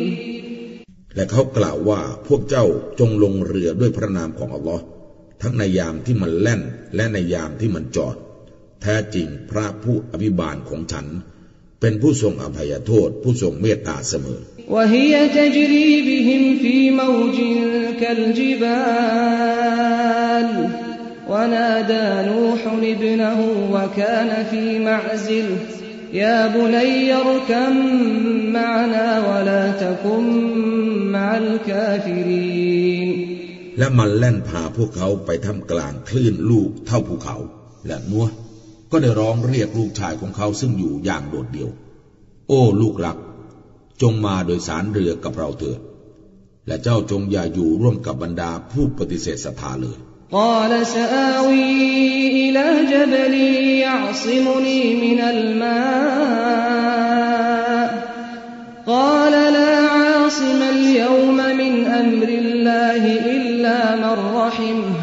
[1.15, 2.65] และเขากล่าวว่าพวกเจ้า
[2.99, 4.84] จงลงเรือด้วยพระนามของอัลลอฮ์
[5.41, 6.62] ทั้งในยามที่มันแล่น
[6.95, 8.15] และในยามที่มันจอด
[8.82, 11.06] แท้จริงพระผู้อภิบาลของฉัน
[11.82, 17.38] เป็นผู้ทรงอภัยโทษ ผู้ทรงเมตตาเสมอ وهي تجري بهم في موج
[19.10, 20.47] كالجبال
[21.30, 23.39] ونادى نوح ابنه
[23.71, 25.45] وكان في معزل
[26.13, 27.73] يا بني اركم
[28.54, 30.25] معنا ولا تكن
[31.12, 33.10] مع الكافرين
[33.78, 37.38] และมันแล่นพาพวกเขาไปท่ามกลางคลื่นลูกเท่าภูเขา
[37.88, 38.28] และนัว
[38.91, 41.69] ก็ได้ร้องเรียกลูกชายของเขาซึ่งอยู่อย่างโดดเดี่ยว
[42.47, 43.17] โอ้ลูกรัก
[44.02, 45.80] จงมาโดยสารเรือกับเราเถิด
[46.67, 49.97] และเจ้าจงอย่าอยู่ร่วมกับบรรดาผู้ปฏิเสธศรัทธาเลย
[50.32, 53.34] قال سآوي إلى جبل
[53.86, 56.69] يعصمني من الماء
[58.88, 63.04] قال لا عاصم اليوم من أمر الله
[63.36, 64.95] إلا من رحمه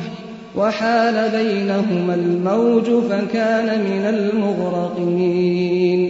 [0.56, 6.00] وحال بينهما الموج فكان من المغرقين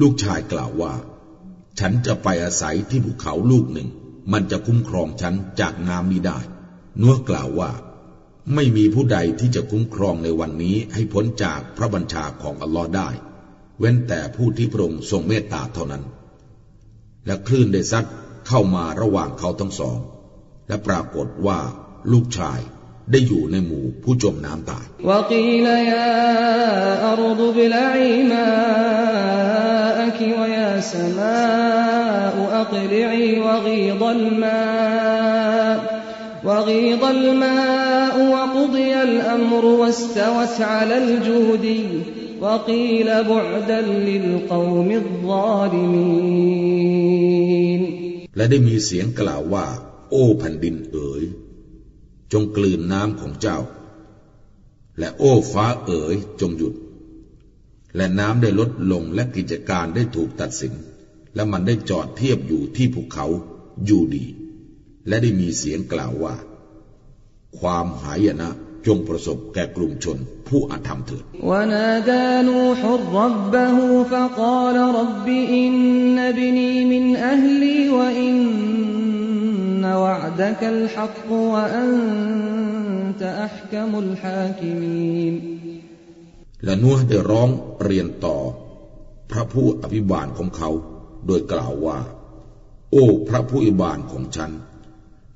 [0.00, 0.92] ลูกชายกล่าวว่า
[1.79, 3.89] ฉันจะไปอาศัยที่ภูเขาลูกหนึ่ง
[4.31, 6.39] มันจะคุ้มครองฉันจากน้ำนี้ได้
[7.01, 7.71] นัวกล่าวว่า
[8.53, 13.09] ไม่มีผู้ใดที่จะคุ้มครองในวันนี้ให้พ้นจากพระบัญชาของอัลลอฮ์ได้
[13.79, 16.03] เว้นแต่ผู้ที่พระองค์ทรงเมตตาเท่านั้น
[17.25, 18.05] และคลื่นได้ซัด
[18.47, 19.99] เข้ามาระหว่างเขาทั้งสอง
[20.67, 21.59] และปรากฏว่า
[22.11, 22.59] ลูกชาย
[23.10, 26.12] ได้อยู่ในหมู่ผู้จมน้ำตาย وقيل يا
[27.12, 35.76] أرض ابلعي ماءك ويا سماء وأقلعي وغيض الماء
[36.44, 41.84] وغيض الماء وقضي الأمر واستوت على الجودي
[42.40, 44.88] وقيل بعدا للقوم
[46.74, 47.82] الظالمين
[48.36, 49.66] และได้มีเสียงกล่าวว่า
[50.10, 51.22] โอ้แผ่นดินเอ๋ย
[52.33, 53.57] จงกลืนน้ำของเจ้า
[54.99, 56.73] และโอ้ฟ้าเอ๋ยจงหยุด
[57.95, 60.73] และน้ำได้ลดลงและกิจการได้ถูกตัดสิน
[61.35, 63.25] และมันได้จอดเทียบอยู่ที่ภูเขา
[63.85, 64.25] อยู่ดี
[65.07, 66.35] และได้มีเสียงกล่าวว่า
[67.59, 68.49] ความหายนะ
[68.87, 71.23] จงประสบแก่กลุ่มชนผู้อาธรรมเถิด
[79.98, 85.34] وعدك الحق وأنت أحكم الحاكمين
[86.64, 87.48] และนัวได้ร้อง
[87.84, 88.36] เรียนต่อ
[89.30, 90.70] พระผู้อภิบาลของเขา
[91.26, 91.98] โดยกล่าวว่า
[92.90, 94.50] โอ้พระผู้อภิบาลของฉัน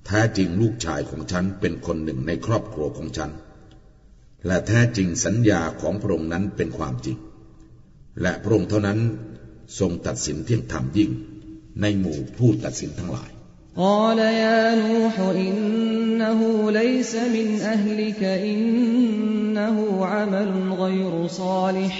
[0.06, 3.30] แท้จริงลูกชายของฉันเป็นคนหนึ่งในครอบครัวของฉัน
[4.46, 7.16] และแท้จริงสัญญาของพระองค์นั้นเป็นความจริง
[8.22, 8.98] และพระองค์เท่านั้น
[9.78, 11.10] ทรงตัดสินเที่ยงธรรมยิ่ง
[11.80, 13.30] ในหมู่ผู้ตัดสินทั้งหลาย
[13.76, 21.94] قال يا نوح إنه ليس من أهلك إنه عمل غير صالح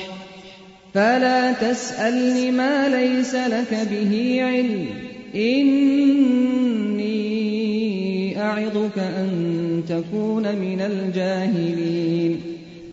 [0.94, 4.87] فلا تسألن ما ليس لك به علم
[5.35, 7.29] إني
[8.42, 9.31] أعظك أن
[9.88, 12.33] تكون من الجاهلين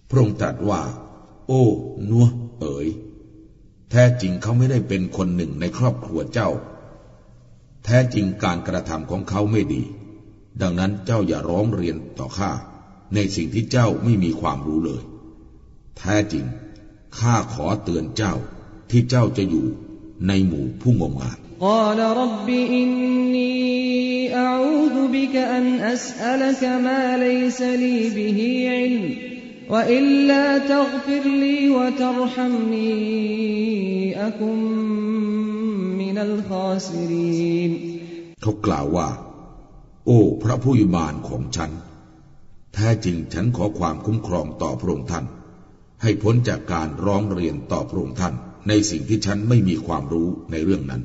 [0.10, 0.82] พระองค์ตรัสว่า
[1.48, 1.64] โอ้
[2.10, 2.26] นัว
[2.60, 2.88] เอ๋ย
[3.92, 6.50] แท้จริงเขาไม่ได้เป็นคนหนึ่งในครอบครัวเจ้า
[7.85, 9.83] แท้จริงการกระทำของเขาไม่ดี
[10.61, 12.51] ดังนั้นเจ้าอย่าร้องเรียนต่อข้า
[13.15, 15.03] ในสิ่งที่เจ้าไม่มีความรู้เลย
[15.99, 16.45] แท้จริง
[17.19, 18.35] ข้าขอเตือนเจ้า
[18.91, 19.67] ที่เจ้าจะอยู่
[20.29, 35.50] ในหมู่ผู้งมงายและ
[36.10, 37.72] من الخاسرين
[38.42, 39.10] เขากล่าวว่า
[40.06, 41.72] โอ้พระผู้ยิบาลของฉัน
[42.74, 45.26] แท้จริงฉันขอความคุ้มครองต่อพระองค์ท่าน
[46.02, 48.34] ให้พ้นจากการร้องเรียนต่อพระองค์ท่าน
[48.68, 51.02] ในสิ่งที่ฉันไม่มีความรู้ในเรื่องนั้น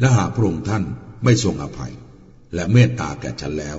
[0.00, 0.84] และหากพระองค์ท่าน
[1.24, 1.92] ไม่ทรงอภัย
[2.54, 3.78] และเมตตาแก่ฉันแล้ว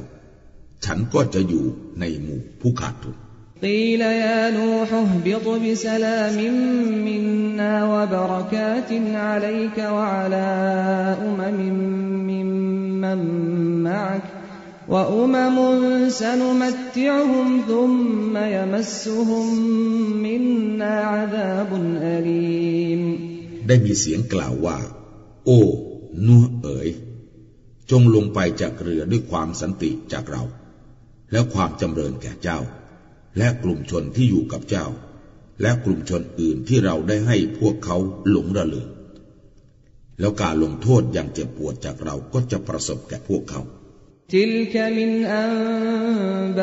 [0.85, 1.65] ฉันก็จะอยู่
[1.99, 3.17] ในหมู่ผู้ขาดทุน
[3.63, 6.37] قيل يا نوح اهبط بسلام
[7.07, 10.47] منا وبركات عليك وعلى
[11.27, 11.59] أمم
[12.29, 13.19] ممن
[13.83, 14.21] معك
[14.89, 15.57] وأمم
[16.09, 19.45] سنمتعهم ثم يمسهم
[20.25, 23.03] منا عذاب أليم
[23.67, 24.77] ได้มีเสียงกล่าวว่า
[25.45, 25.61] โอ้
[26.25, 26.89] นัวเอ๋ย
[27.91, 30.43] จงลงไปจากเรือด้วยความสันติจากเรา
[31.31, 32.59] แล้วความจำเริญแก่เจ้า
[33.37, 34.87] และกลุ่มชนที่อยู่กับเจ้า
[35.61, 37.97] และกลุ่มชนอื่นที่เราได้ให้พวกเขา
[38.29, 38.87] หลงระเริง
[40.19, 43.61] แล้วการลงโทษอย่างเจ็บปวดจากเราก็จะประสบแก่พวกเขา
[44.37, 45.11] تلك من
[45.43, 46.61] أنباء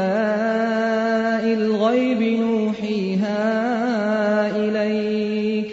[1.61, 3.43] الغيب نوحيها
[4.57, 5.69] إليك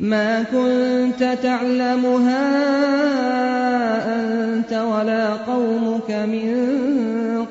[0.00, 2.46] ما كنت تعلمها
[4.20, 6.50] أنت ولا قومك من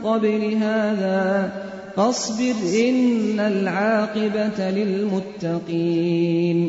[0.03, 1.51] قبل هذا
[1.95, 2.55] فاصبر
[2.87, 6.59] إن العاقبة للمتقين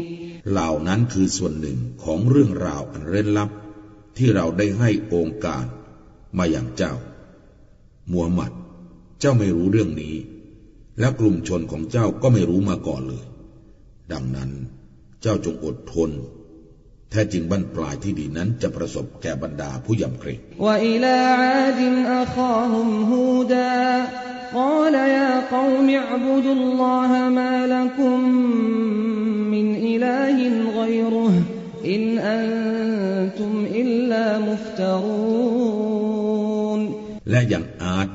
[0.51, 3.51] เหล่านั้นคือส่วนหนึ่งของเรื่องราวอันเร้นลับ
[4.17, 5.65] ที่เราได้ให้องค์การ
[6.39, 6.95] มาอย่างเจ้า
[8.11, 8.53] มูฮัมหมัด
[9.21, 10.17] เจ้าไม่รู้เรื่องนี้
[10.99, 13.25] และกลุ่มชนของเจ้าก็ไม่รู้มาก่อนเลย
[14.13, 14.51] ดังนั้น
[15.23, 16.11] เจ้าจงอดทน
[17.11, 20.41] แท้จริงบั้นปลายที่ดีนั้นจะประสบแก่บรรดาผู้ยำเกรง
[24.45, 28.19] وإلى عاد أخاهم هودا قال يا قوم اعبدوا الله ما لكم
[29.51, 30.39] من إله
[30.83, 31.33] غيره
[31.85, 36.01] إن أنتم إلا مفترون
[37.31, 38.09] และอย่างอาร์ต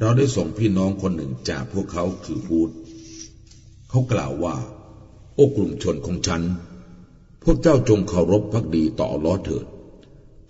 [0.00, 2.70] เราได้ส่งพี่น้องคนหนึ่งจากพวกเขาคือฮูด
[3.90, 4.56] เขากล่าวว่า
[5.34, 6.42] โอ้กลุ่มชนของฉัน
[7.44, 9.64] พวกเจ้าจงเคารพพักดีต่ออัลลอฮ์เถิด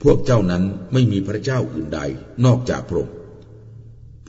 [0.03, 2.01] พวกเจ้านั้นไม่มีพระเจ้าอื่นใด
[2.45, 3.15] นอกจากพระองค์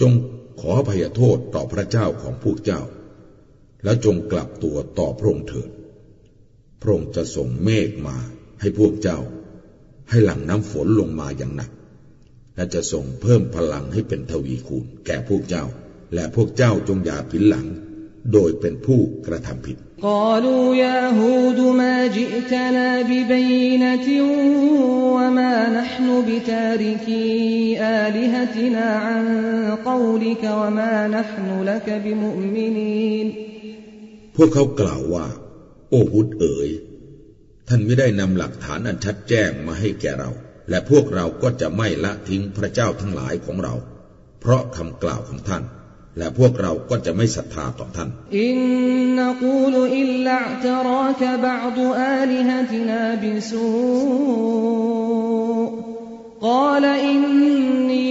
[0.00, 0.12] จง
[0.60, 2.80] ขออภัยโทษต่อพระเจ้าของพวกเจ้า
[3.84, 5.70] และจงกลับตัวต่อพระองค์เถิด
[6.80, 8.16] พระองค์จะส่งเมฆมา
[8.60, 9.18] ให้พวกเจ้า
[10.10, 11.70] ให้หลั่งน้ำฝนลงมาอย่างหนัก
[12.56, 15.64] และจะส่งเพิ่มพลังให้เป็นทวีคูณแก่พวกเจ้า
[16.14, 17.66] และพวกเจ้าจงอย่าผินหลัง
[18.32, 24.07] โดยเป็นผู้กระทำผิด قالوا يا هود ما جئتنا ببينة
[25.15, 29.25] وما نحن بتاركي آلهتنا عن
[29.85, 33.27] قولك وما نحن لك بمؤمنين
[34.35, 35.27] พวกเขากล่าวว่า
[35.89, 36.69] โอ้ฮุดเอ๋ย
[37.67, 40.31] ท่านไม่ได้นำหลักฐานอันชัดแจ้งมาให้แก่เรา
[40.69, 43.75] และพวกเราก็จะไม่ละทิ้งพระเจ้าทั้งหลายของเรา
[44.41, 45.63] เพราะคำกล่าวของท่าน
[46.18, 48.08] และพวกเราก็จะไม่ศรัทธาต่อท่าน
[48.40, 48.58] อิน
[49.18, 53.68] นกูลอิลัตรักบาดอาลิฮตินาบิสู
[56.46, 57.22] กาลอิน
[57.90, 58.10] นี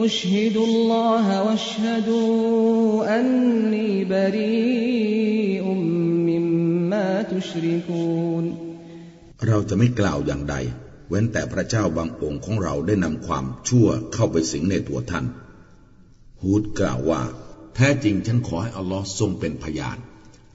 [0.00, 2.24] อุชฮิดุลลอฮวัชฮดู
[3.12, 3.28] อัน
[3.72, 4.54] นีบรี
[5.66, 5.80] อุม
[6.28, 6.46] มิม
[6.90, 8.44] มาตุชริกูน
[9.46, 10.56] เราจะไม่กล่าวอย่างใด
[11.08, 15.26] เว้นแต่พระเจ้าบางองค์ของเราได้นำความชั่วเข้าไปสิงในตัวท่าน
[16.42, 17.22] ฮูดกล่าวว่า
[17.74, 19.98] แท้จริงฉันขอให้อัลลอฮ์ทรงเป็นพยาน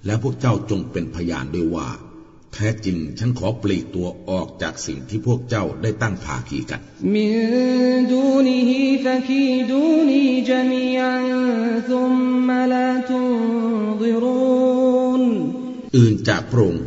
[0.05, 1.89] และพวกเจ้าจงเป็นพยานด้วยว่า
[2.53, 6.79] แท้จริงฉันขอปลีกตัวออกจากสิ่งที่พวกเจ้าได้ตั้งภาคีกัน
[15.97, 16.85] อื่นจากพระองค์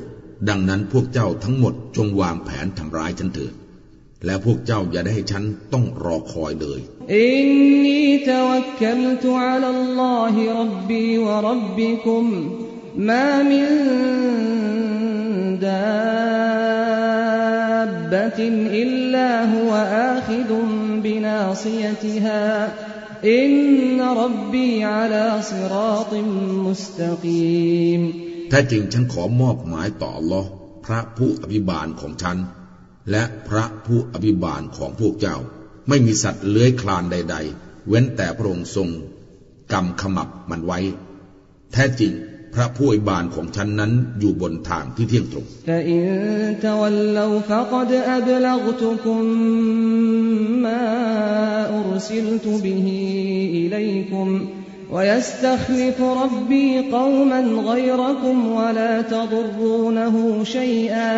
[0.49, 3.53] ดังนั้นพวกเจ้าทั้งหมดจงวางแผนทำร้ายฉันเถิด
[4.25, 6.81] และพวกเจ้าอย่าได้ให้ฉันต้องรอคอยเลย
[7.17, 7.49] อิน
[7.85, 9.65] นีตวักลตุอัล
[10.01, 12.25] ลอฮิรับบีวะรับบิคุม
[13.09, 13.69] มามิน
[15.65, 15.87] ดา
[17.91, 20.67] บบตินอิลลาฮุวะอาคิดุม
[21.05, 22.43] บินาซียติฮา
[23.31, 23.53] อิน
[23.99, 26.29] นรับบีอัลาซิราติม
[26.67, 28.01] มุสตะกีม
[28.51, 30.35] ถ้จริงฉันขอมอบหมายต่อโล
[30.87, 32.39] พระผู้อภิบาลของฉัน
[33.12, 35.38] และพระผู้อภิบาลของพวกเจ้า
[35.88, 38.90] ไม่มีสัตว์เลื้อยคลานใด ๆ เว้นแต่พระองค์ทรง
[39.72, 40.80] กำขมับมันไว้
[41.74, 42.14] แท้จริง
[42.54, 46.02] พระผู้อภิบาลของฉันนั้นอยู่บนทางที่เที่ยงตรง فإن
[46.68, 49.22] تولوا فقد أبلغتكم
[50.66, 50.86] ما
[51.80, 52.88] أرسلت به
[53.62, 54.28] إليكم
[54.94, 61.12] ويستخلف ربي قوما غيركم ولا تضرونه شيئا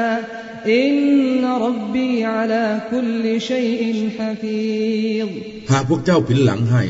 [0.71, 0.97] อิน
[1.42, 5.29] นรบบีอาลาคุลชัยอินฮะฟีด
[5.71, 6.85] หากพวกเจ้าผินหลังให้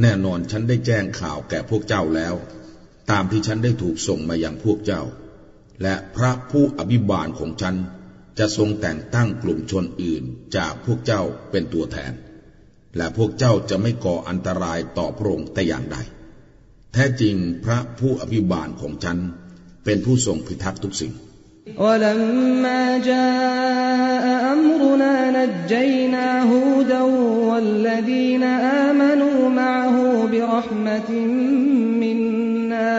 [0.00, 2.34] แน่นอนฉันได้แจ้งข่าวแก่พวกเจ้าแล้ว
[3.10, 5.02] ตามที่ฉันได้ถูกส่งมาอย่างพวกเจ้า
[5.82, 7.76] และพระผู้อภิบาลของฉัน
[8.38, 10.22] จะทรงแต่งตั้งกลุ่มชนอื่น
[10.56, 12.12] จากพวกเจ้าเป็นตัวแทน
[12.96, 15.96] และพวกเจ้าจะไม่ก่ออันตรายต่อพระองค์แต่อย่างใด
[16.92, 19.18] แท้จริงพระผู้อภิบาลของฉัน
[19.84, 21.12] เป็นผู้ทรงพิทักษ์ทุกสิ่ง
[21.77, 27.01] ولما جاء أمرنا نجينا هودا
[27.49, 28.43] والذين
[28.87, 29.95] آمنوا معه
[30.31, 31.09] برحمة
[32.01, 32.95] منا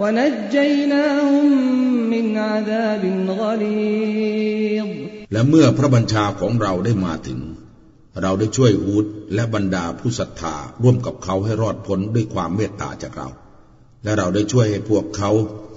[0.00, 1.46] ونجيناهم
[2.12, 3.02] من عذاب
[3.40, 4.88] غليظ
[5.32, 7.40] และเมื่อพระบัญชาของเราได้มาถึง
[8.22, 13.28] เราได้ช่วยฮูดและบรรดาผู้ศรัทธาร่วมกับเขาให้รอดพ้นด้วยความเมตตาจากเรา
[14.04, 15.30] และเราได้ช่วยให้พวกเขา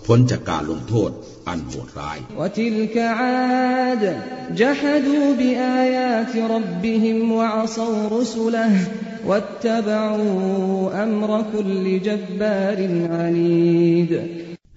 [0.05, 1.11] พ้นจากการลงโทษ
[1.48, 2.18] อันโหดร้าย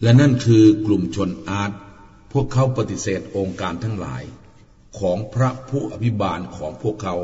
[0.04, 1.72] และนั่นคือกลุ่มชนอาด
[2.32, 4.24] พวกเขาปฏิเสธองค์การทั้งหลาย
[5.00, 7.16] ของพระผู้อภิบาลของพวกเขา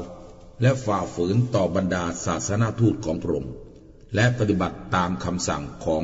[0.62, 3.54] และฝ่าฝืนต่อบรรดาศาสนาทูตของพระองค์
[4.16, 6.04] และปฏิบัติตามคำสั่งของ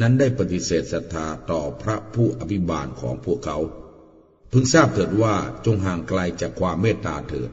[0.00, 3.58] นั้นได้ปฏิเสธศรัทธาต่อพระผู้อภิบาลของพวกเขา
[4.52, 5.34] พึงทราบเถิดว่า
[5.66, 7.50] จงห่างไกลจากความเมตตาเถิด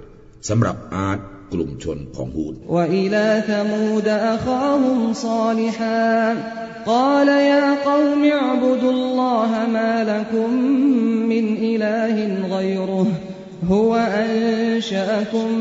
[0.48, 1.20] สำหรับอาร์ต
[1.54, 2.54] กลุ่มชนของฮูด
[6.86, 10.50] قال يا قوم اعبدوا الله ما لكم
[11.32, 12.16] من إله
[12.56, 13.08] غيره
[13.68, 15.52] هو أنشأكم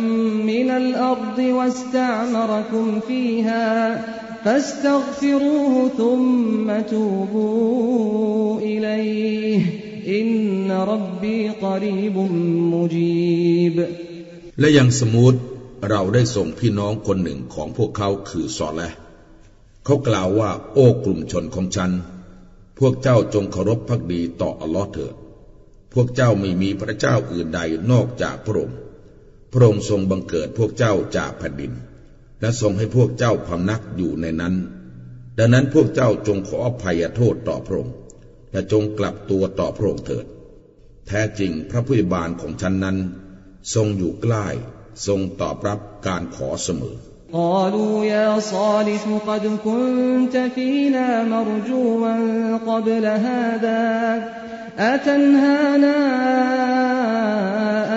[0.51, 3.66] من الأرض واستعمركم فيها
[4.44, 9.61] فاستغفروه ثم توبوا إليه
[10.18, 12.16] إن ربي قريب
[12.74, 13.76] مجيب
[14.61, 15.34] และยังสมุด
[15.90, 18.82] เราได้ส่งพี่น้องคนหนึ่งของพวกเขาคือซอแล
[19.84, 21.90] เขากล่าวว่า โอ้กลุ่มชนของฉัน
[22.78, 25.14] พวกเจ้าจงเคารพพักดีต่ออัลลอฮ์เถิด
[25.92, 28.76] พวกเจ้าไม่มีพระเจ้าอื่นใดนอกจากพระองค์
[29.53, 31.72] พระองค์ทรงบังเกิดพวกเจ้าจากแผ่นดิน
[32.42, 34.55] และทรงให้พวกเจ้าพำนักอยู่ในนั้น
[35.38, 37.94] ดังนั้นพวกเจ้าจงขออภัยโทษต่อพระองค์
[38.53, 40.26] และจงกลับตัวต่อพระองค์เถิด
[41.07, 42.96] แท้จริงพระผู้บานของฉันนั้น
[43.74, 44.46] ทรงอยู่ใกล้
[45.07, 46.96] ทรงตอบรับการขอเสมอ
[47.32, 53.84] قالوا يا صالح قد كنت فينا مرجوا قبل هذا
[54.78, 55.99] أتنهانا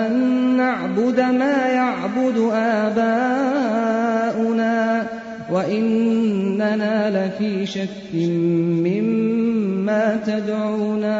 [0.06, 0.12] أن
[0.56, 3.25] نعبد ما يعبد آباؤنا
[6.66, 8.14] وإننا لفي شك
[8.86, 11.18] مما تدعونا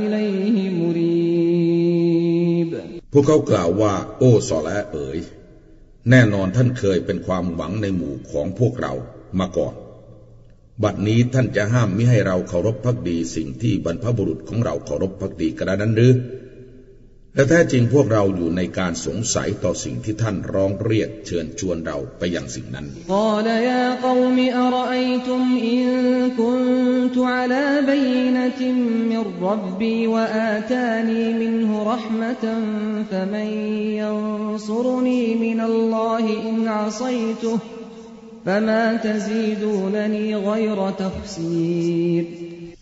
[0.00, 2.70] إليه مريب
[3.12, 5.18] พวกเขากล่าวว่าโอ้สอและเอ๋ย
[6.10, 8.92] แน่นอนท่านเคยเป็นความหวังในหมู่ของพวกเรา
[9.38, 9.74] มาก่อน
[10.82, 16.12] บัดนี้ท่านจะห้ามมิให้เราเคารพพักดีสิ่งที่บรรพบุรุษของเราเคารพพักดีกระนั้นหรือ
[17.35, 22.85] และแท้จริงพวกเราอยู่ในการสงสัยต่อสิ่งที่ท่านร้องเรียกเชิญชวนเราไปยังสิ่งนั้น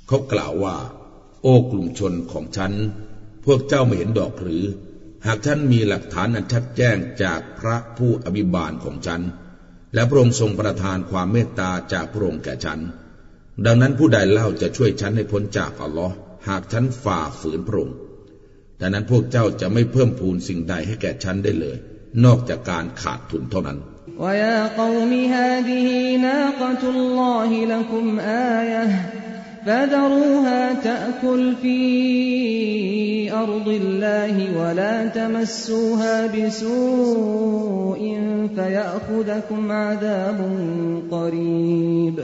[0.08, 0.76] เขากล่าวว่า
[1.44, 2.74] โอ้กลุ่มชนของฉัน
[3.47, 4.65] พวกเจ้าไม่เห็นดอกหรือ
[5.27, 9.23] หากท่านมีหลักฐานอันชัดแจ้งจากพระผู้อภิบาลของฉัน
[9.95, 12.81] และพระองค์ทรงประทานความเมตตาจากพระองค์แก่ฉัน
[13.65, 16.15] ดังนั้นผู้ใดเล่าจะช่วยฉันให้พ้นจากอัลลอฮ์
[16.49, 17.97] หากฉันฝ่าฝืนพระองค์
[18.81, 21.77] ดังนั้นพวกเจ้าจะไม่เพิ่มพูนสิ่งใดให้แก่ฉันได้เลย
[22.25, 23.79] นอกจากการขาดทุนเท่านั้น
[24.23, 25.89] ويا قوم هذه
[26.29, 28.05] ناقة الله لكم
[28.59, 28.85] آية
[29.67, 31.79] فذروها تأكل في
[33.33, 38.03] أرض الله ولا تمسوها بسوء
[38.57, 40.39] فيأخذكم عذاب
[41.11, 42.19] قريب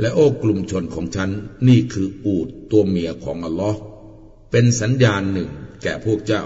[0.00, 1.30] และโอ้กลุ่มชนของฉัน
[1.68, 3.80] นี่คืออูดตัวเมียของอัลลอฮ์
[4.50, 5.50] เป็นสัญญาณหนึ่ง
[5.82, 6.44] แก่พวกเจ้า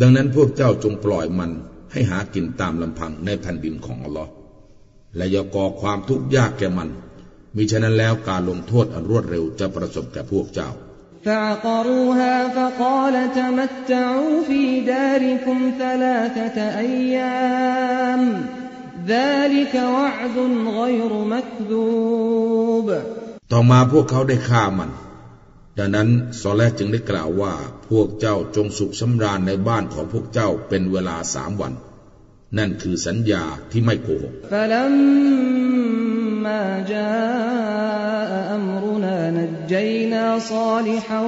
[0.00, 1.50] ดังนั้นพวกเจ้าจงปล่อยมัน
[1.92, 4.30] ให้หากินตามลำพังในแผ่นดินของอัลลอฮ์
[5.16, 6.88] และอย่าก่อความทุกข์ยากแก่มัน
[7.56, 10.70] มิฉะนั้นแล้วการลงโทษอันรวดเร็วจะประสบแก่พวกเจ้า
[11.26, 18.22] فعقروها فقال تمتعوا في داركم ثلاثة أيام
[19.06, 20.36] ذلك وعد
[20.80, 22.88] غير مكذوب
[23.52, 24.90] ต่อมาพวกเขาได้ฆ่ามัน
[25.78, 26.08] ดังนั้น
[26.40, 27.54] ซอแลจึงได้กล่าวว่า
[27.90, 31.72] พวกเจ้าจงสุขสำราญในบ้านของพวกเจ้าเป็นเวลาสามวัน
[32.58, 34.34] นั่นคือสัญญาที่ไม่โกหก
[36.42, 41.20] فلما جاء أمرنا نجينا صالحا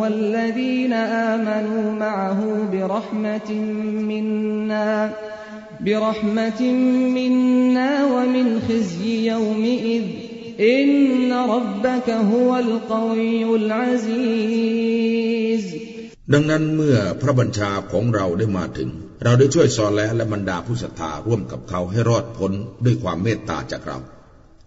[0.00, 0.92] والذين
[1.32, 3.50] آمنوا معه برحمة
[4.10, 5.12] منا
[5.80, 6.62] برحمة
[7.16, 10.04] منا ومن خزي يومئذ
[10.60, 15.00] إن ربك هو القوي العزيز
[16.34, 18.90] ดังนั้นเมื่อพระบัญชาของเราได้มาถึง
[19.24, 22.52] เราได้ช่วยซอแลและบรรดาผู้ศรัทธาร่วมกับเขาให้รอดพ้น
[22.84, 23.98] ด้วยความเมตตาจากเรา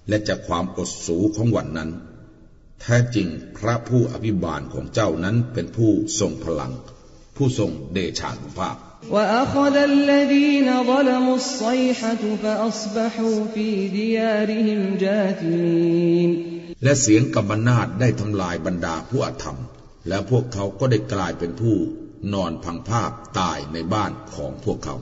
[0.08, 1.90] และจากความอดสูของวันนั้น
[2.80, 3.28] แท้จริง
[3.58, 5.90] พระผู้อภิบาลของเจ้านั้นเป็นผู้
[6.20, 6.72] ทรงพลัง
[7.36, 8.76] ผู้ทรงเดชานุภาพ
[16.84, 19.58] และเสียงกัมนาตได้ทำลายบรรดาผู้อธรรม
[20.08, 21.76] และพวกเขาก็ได้กลายเป็นผู้
[22.32, 24.96] นอนพังภาพตายในบ้านของพวกเขา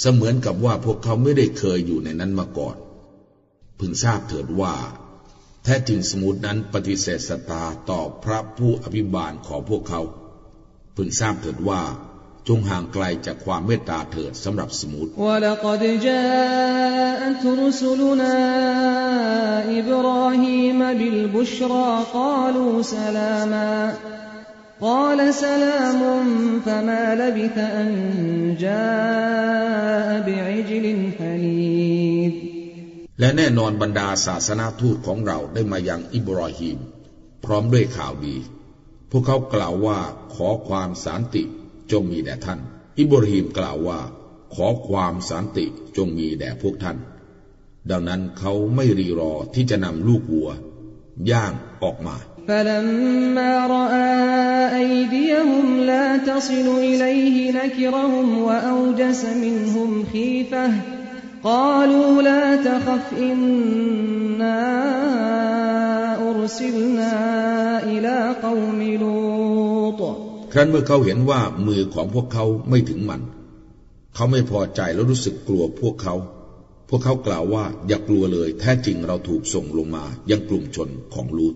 [0.00, 2.76] เสมือนกับว่าพวกเขาไม่ได้เคยอยู่ในนั้นมาก่อน
[3.78, 4.74] พึงทราบเถิดว่า
[5.64, 10.00] แท้จริงสมุดนั้นปฏิเสธสตาต่อพระผู้อภิบาลของพวกเขา
[10.96, 11.82] พึงทราบเถิดว่า
[12.48, 15.06] จงห่างไกลจากความเมตตาเถิดสำหรับสมุท
[33.20, 36.78] และแน่นอนบรรดาศาสนาทูตของเราได้มายังอิบราฮิม
[37.44, 38.36] พร้อมด้วยข่าวดี
[39.10, 39.98] พวกเขากล่าวว่า
[40.34, 41.44] ขอความสันติ
[41.91, 42.59] จงมีแด่ท่าน
[42.99, 43.99] อิบราฮิมกล่าวว่า
[44.53, 45.65] ขอความสันติ
[45.97, 46.97] จงมีแด่พวกท่าน
[47.89, 50.49] ดังนั้นเขาไม่รีรอที่จะนำลูกวัว
[51.31, 52.17] ย่างออกมา
[52.49, 54.11] فلما رأى
[54.81, 60.71] أيديهم لا تصل إليه نكرهم وأوجس منهم خيفة
[61.43, 64.61] قالوا لا تخف إنا
[66.29, 67.13] أرسلنا
[67.83, 69.32] إلى قوم لوط
[70.56, 73.20] ครั้นเมื่อเขาเห็นว่ามือของพวกเขาไม่ถึงมัน
[74.14, 76.14] เขาไม่พอใจแล้วรู้สึกกลัวพวกเขา
[76.88, 81.54] พวกเขากล่าวว่าอย่ากลัวเลย แท้จริงเราถูกส่งลงมายังกลุ่มชนของลูต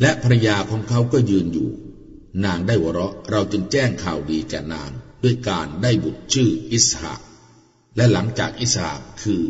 [0.00, 1.68] และภรรยาของเขาก็ยืนอยู่
[2.44, 4.92] นางได้วเราะเราจึงแจ้งข่าวดีแก่นาง
[5.26, 7.14] ด้วยการได้บุตรชื่ออิสหะ
[7.96, 9.42] และหลังจากอิสหะคือ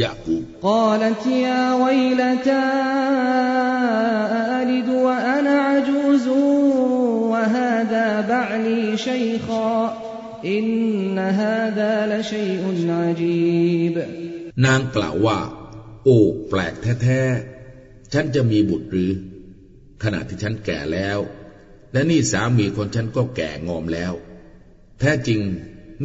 [0.00, 2.64] ยะกูบกาลตยาวยลตา
[4.52, 6.40] อลิดวะอานาจูซู
[7.32, 9.66] วะฮาดาบะลีชัยคา
[10.48, 10.66] อิน
[11.16, 13.96] นฮาดาลชัยอุนอาจีบ
[14.64, 15.38] นางกล่าวว่า
[16.04, 16.18] โอ้
[16.48, 19.12] แปลกแท้ๆ ฉันจะมีบุตรหรือ
[20.02, 21.18] ขณะที่ฉันแก่แล้ว
[21.92, 24.14] และนี่สามีคนฉันก็แก่งอมแล้ว
[24.99, 25.39] แท้จริง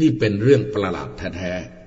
[0.01, 1.85] นี่เป็นเรื่องประหลาดแท้ๆ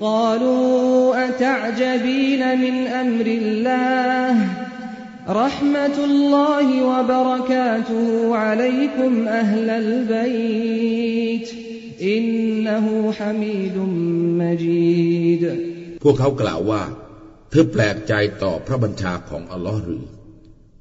[0.00, 4.34] قالوا أتعجبين من أمر الله
[5.28, 11.48] رحمة الله وبركاته عليكم أهل البيت
[12.02, 13.76] إنه حميد
[14.42, 15.42] مجيد
[16.02, 16.82] พวกเขากล่าวว่า
[17.50, 18.12] เธอแปลกใจ
[18.42, 20.04] ต่อพระบัญชาของอัลลอฮ์หรือ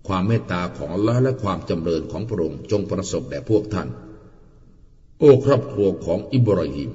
[0.06, 3.88] ความเมตตาของละและความจำเริญของพระองค์จงประสบแด่พวกท่าน
[5.20, 6.90] โอ้ครอบครัวของอิบราฮิม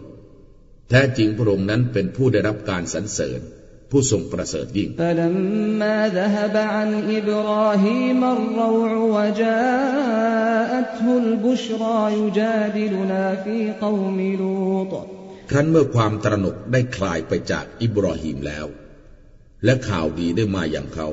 [0.90, 3.40] แท้จริงพระองค์นั้นเป็นผู้ได้รับการสรรเสริญ
[3.92, 4.90] ผู้ทรงประเสริฐยิ่ง
[15.52, 18.66] ครั้นเมื่อความตระหนกได้คลายไปจากอิบราฮิมแล้ว
[19.66, 21.08] และข่าวดีได้มาอย่างเขา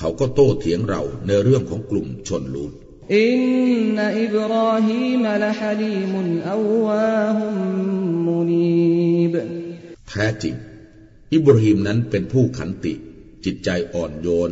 [0.00, 2.72] ขาก็โต้เถียงเราในเรื่องของกลุ่มชนลูด
[3.16, 3.40] อิน
[3.96, 7.56] นอิบรอฮีมละฮลีมุนอวาฮุม
[8.26, 9.34] มุนีบ
[10.08, 10.54] แท้จริง
[11.34, 12.94] อิบราฮิมนั้นเป็นผู้ขันติ
[13.44, 14.50] จิตใจอ่อนโยน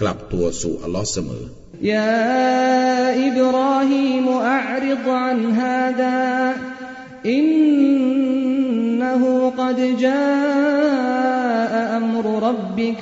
[0.00, 1.44] กลับตัวสู่อัลลอฮ์เสมอ
[1.92, 6.18] ยาอิบรอฮีมอัริดอันฮาดา
[7.30, 7.46] อิน
[9.00, 10.24] นะฮูกัดจา
[11.94, 12.98] อัมรุรับบิก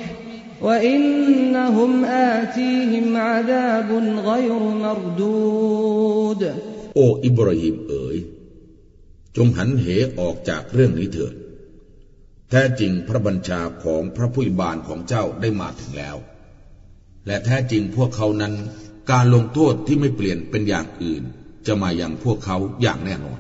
[0.66, 3.90] وإنهم آتيهم عذاب
[4.30, 6.42] غير مردود
[6.96, 8.18] โอ้อิบราฮิมเอ๋ย
[9.36, 9.86] จงหันเห
[10.20, 11.34] ออกจากเรื่องนี้เถิด
[12.50, 16.18] แท้จริงพระบัญชาของพระผู้บานของเจ้าได้มาถึงแล้ว
[17.28, 18.54] และแท้จริงพวกเขานั้น
[19.12, 21.24] การลงโทษที่ไม่เปลี่ยนเป็นอย่างอื่น
[21.67, 23.39] จะมาอย่างพวกเขาอย่างแน่นอน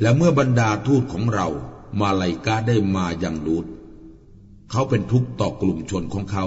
[0.00, 1.48] และเมื่อบรรดาทูตของเรา
[2.00, 3.66] มาไลายกาได้มาอย่างลูด
[4.70, 6.44] เขาเป็นทุกข์ต่อกลุ่มชนของเขา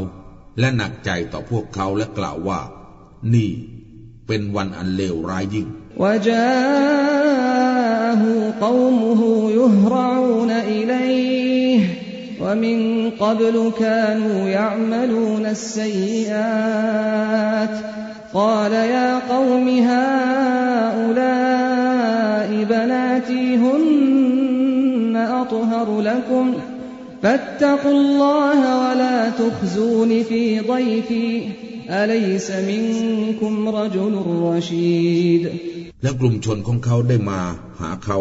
[0.59, 2.59] และหนักใจต่อพวกเขาและกล่าวว่า
[3.33, 3.49] นี่
[4.30, 5.68] เป็นวันอันเลวร้ายยิ่ง
[6.03, 6.42] وجاءه
[8.66, 9.20] قومه
[9.61, 11.80] يهرعون إليه
[12.42, 12.78] ومن
[13.11, 16.94] قبل كانوا يعملون السيئات
[18.34, 21.26] قال يا قوم هؤلاء
[22.70, 26.55] بنات فاتيهن أطهر لكم
[27.22, 31.49] فاتقوا الله ولا تخزون في ضيفي
[32.01, 34.14] أليس منكم رجل
[34.49, 35.42] رشيد
[36.03, 37.40] และกลุ่มชนของเขาได้มา
[37.80, 38.18] หาเขา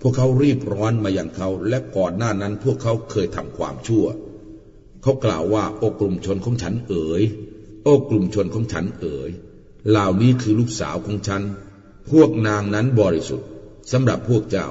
[0.00, 4.06] พวกเขารีบร้อนมาอย่างเขา และก่อนหน้านั้นพวกเขาเคยทำความชั่ว
[5.02, 7.22] เขากล่าวว่า โอ้กลุ่มชนของฉันเอ๋ย
[7.84, 9.30] โอ้กลุ่มชนของฉันเอ๋ย
[9.88, 11.42] เหล่านี้คือลูกสาวของฉัน
[12.10, 13.48] พวกนางนั้นบริสุทธิ์
[13.92, 14.68] สำหรับพวกเจ้า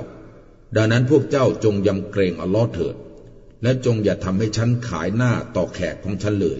[0.75, 2.95] ดังนั้นพวกเจ้าจงยำเกรงอัลลอฮ์เถิด
[3.63, 6.59] และจงอย่าทำให้ฉันขายหน้าต่อแขกของฉันเลย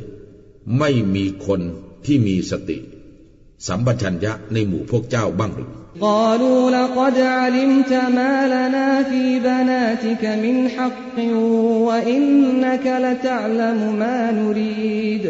[0.80, 1.62] ไม่มีคน
[2.06, 2.78] ที่มีสติ
[3.68, 5.72] สัมปชัญญะในหมู่พวกเจ้าบ้างหรือ
[6.08, 11.18] قالوا لقد علمت ما لنا في بناتك من حق
[11.88, 15.26] وإنك لتعلم ما نريد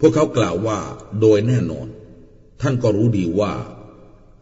[0.00, 0.80] พวกเขากล่าวว่า
[1.20, 1.86] โดยแน่นอน
[2.60, 3.52] ท่านก็รู้ดีว่า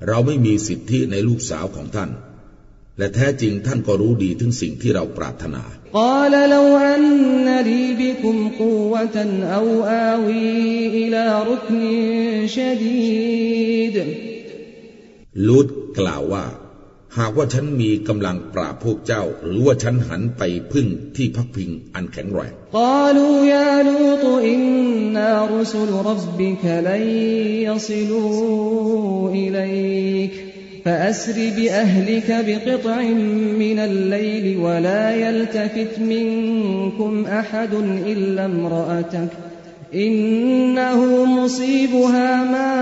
[0.07, 2.11] เราไม่มีสิทธิในลูกสาวของท่าน
[2.98, 5.64] และแท้จริงท่านก็รู้ดีถึงสิ่งที่เราปรารถนา
[15.48, 15.68] ลูด
[16.00, 16.46] กล่าวว่า
[17.18, 22.52] หากว่าฉันมีกำลังปราบพวกเจ้า หรือว่าฉันหันไปพึ่งที่พักพิงอันแข็งแรง
[30.28, 30.53] ก
[30.87, 33.03] يا لوط إنا رسل ربك لن يصلوا إليك فأسر بأهلك بقطع
[33.59, 37.75] من الليل ولا يلتفت منكم أحد
[38.07, 39.29] إلا امرأتك
[39.95, 42.75] إنه مصيبها ما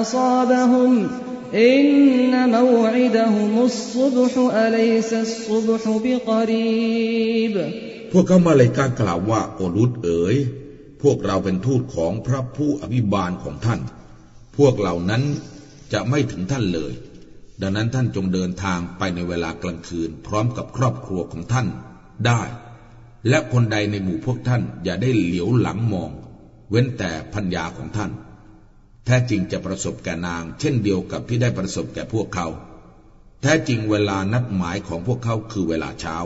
[0.00, 1.08] أصابهم
[1.54, 7.70] إن موعدهم الصبح أليس الصبح بقريب
[8.12, 10.36] พวกเขามาเลยกากล่าวว่าโอรุตเอ๋ย
[11.02, 13.80] พวกเราเป็นทูตของพระผู้อภิบาลของท่าน
[14.56, 15.22] พวกเหล่านั้น
[15.93, 16.93] จะไม่ถึงท่านเลย
[17.61, 21.67] ดังนั้นท่านจงเดินทางไปในเวลากลางคืน พร้อมกับครอบครัวของท่าน
[22.25, 22.41] ได้
[23.27, 26.11] และคนใดในหมู่พวกท่านอย่าได้เหลียวหลังมอง
[26.69, 28.11] เว้นแต่พัญญาของท่าน
[29.05, 32.47] แท้จริงจะประสบแก่นาง เช่นเดียวกับที่ได้ประสบแก่พวกเขา
[33.41, 36.17] แท้จริงเวลานัดหมายของพวกเขาคือเวลาเช้า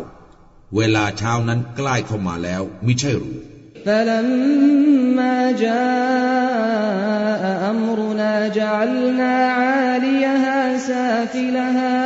[0.76, 3.40] เวลาเช้านั้นใกล้เข้ามาแล้วมิใช่หรือ
[3.87, 11.99] فلما جاء أمرنا جعلنا عاليها سافلها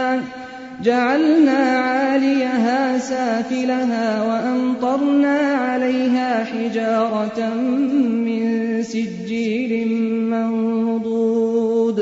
[0.83, 7.41] جعلنا عاليها سافلها وأمطرنا عليها حجارة
[8.27, 8.43] من
[8.83, 9.73] سجيل
[10.35, 11.99] منضود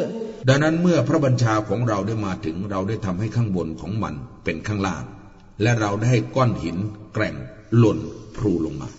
[0.48, 4.14] ดังนั้นเมื่อพระบัญชาของเราได้มาถึงเราได้ทำให้ข้างบนของมัน
[4.44, 5.04] เป็นข้างล่าง
[5.62, 6.76] และเราได้ให้ก้อนหิน
[7.14, 7.34] แกร่ง
[7.78, 7.98] หล่น
[8.36, 8.93] พลูลงมา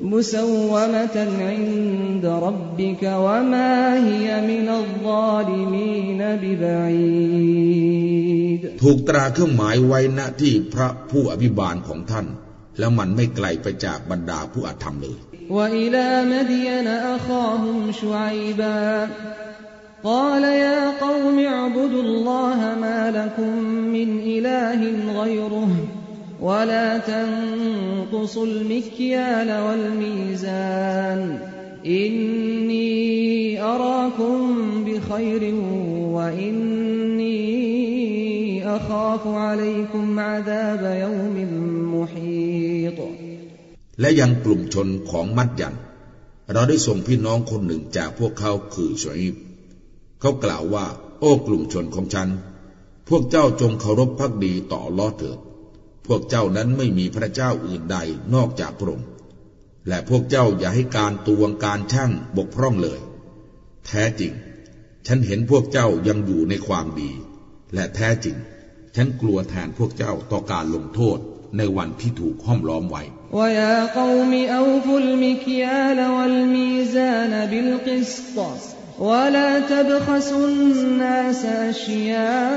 [0.00, 3.72] مسومة عند ربك وما
[4.08, 7.82] هي من الظالمين ببعيد
[8.82, 12.26] ถูกตราเครื่องหมายไว้ณที่พระผู้อภิบาลของท่าน
[12.78, 15.18] แล้วมันไม่ไกลไปจากบรรดาผู้อาธรรมเลย
[15.56, 19.08] وإلى مدين أخاهم شعيبا
[20.04, 23.52] قال يا قوم اعبدوا الله ما لكم
[23.96, 24.80] من إله
[25.20, 25.70] غيره
[26.40, 31.38] ولا تنقصوا المكيال والميزان
[31.86, 34.38] إني أراكم
[34.84, 35.54] بخير
[36.16, 37.42] وإني
[38.76, 41.36] أخاف عليكم عذاب يوم
[41.94, 42.98] محيط
[44.00, 45.74] และยังกลุ่มชนของมัดยัน
[46.52, 49.34] เราได้ส่งพี่น้องคนหนึ่งจากพวกเขาคือชอยบ
[50.20, 50.86] เขากล่าวว่า
[51.20, 52.28] โอ้กลุ่มชนของฉัน
[53.08, 55.38] พวกเจ้าจงเคารพพักดีต่อลอเถิด
[56.06, 57.96] พวกเจ้านั้นไม่มีพระเจ้าอื่นใด
[58.34, 59.08] นอกจากพระองค์
[59.88, 63.00] และพวกเจ้าอย่าให้การตวงการช่างบกพร่องเลย
[63.86, 64.32] แท้จริง
[65.06, 67.10] ฉันเห็นพวกเจ้ายังอยู่ในความดี
[67.74, 68.36] และแท้จริง
[68.96, 71.18] ฉันกลัวแทนพวกเจ้าต่อการลงโทษ
[71.56, 73.02] ในวันที่ถูกห้อมล้อมไว้
[73.38, 78.38] ويا قوم أوفوا المكيال والميزان بالقسط
[78.98, 82.56] ولا تبخسوا الناس أشياءهم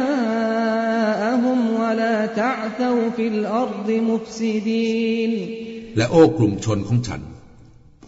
[1.82, 5.32] ولا تعثوا في الأرض مفسدين
[5.98, 7.22] และโอ้กลุ่มชนของฉัน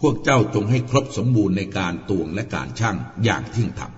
[0.00, 3.92] พวกเจ้าจงให้ครบสมบูรณ์ในการตวงและการช่างอย่างเที่ยงธรรม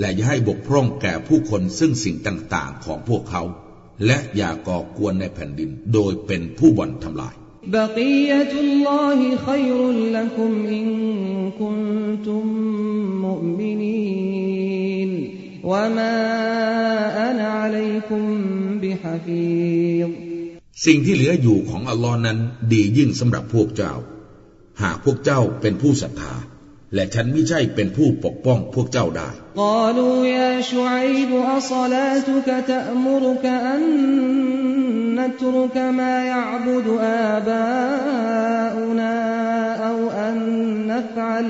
[0.00, 3.42] และอย่าให้บกพร่องแก่ผู้คนซึ่งสิ่งต่างๆของพวกเขา
[4.06, 7.34] และอย่าก่อกวนในแผ่นดินโดยเป็นผู้บ่อนทำลาย
[7.66, 10.86] بقية الله خير لكم إن
[11.60, 12.46] كنتم
[13.26, 15.10] مؤمنين
[15.64, 16.16] وما
[17.30, 18.22] أنا عليكم
[18.82, 20.10] بحفيظ
[20.86, 22.38] สิ่งที่เหลืออยู่ของอัลลอฮ์นั้น
[22.72, 23.94] ดียิ่งสำหรับพวกเจ้า
[24.82, 26.34] หากพวกเจ้าเป็นผู้ศรัทธา
[26.94, 29.30] และฉันไม่ใช่เป็นผู้ปกป้องพวกเจ้าได้
[29.64, 33.82] قالوا يا شعيب أصلاتك تأمرك أن
[35.18, 36.86] نترك ما يعبد
[37.34, 39.16] آباؤنا
[39.88, 40.36] أو أن
[40.86, 41.46] نفعل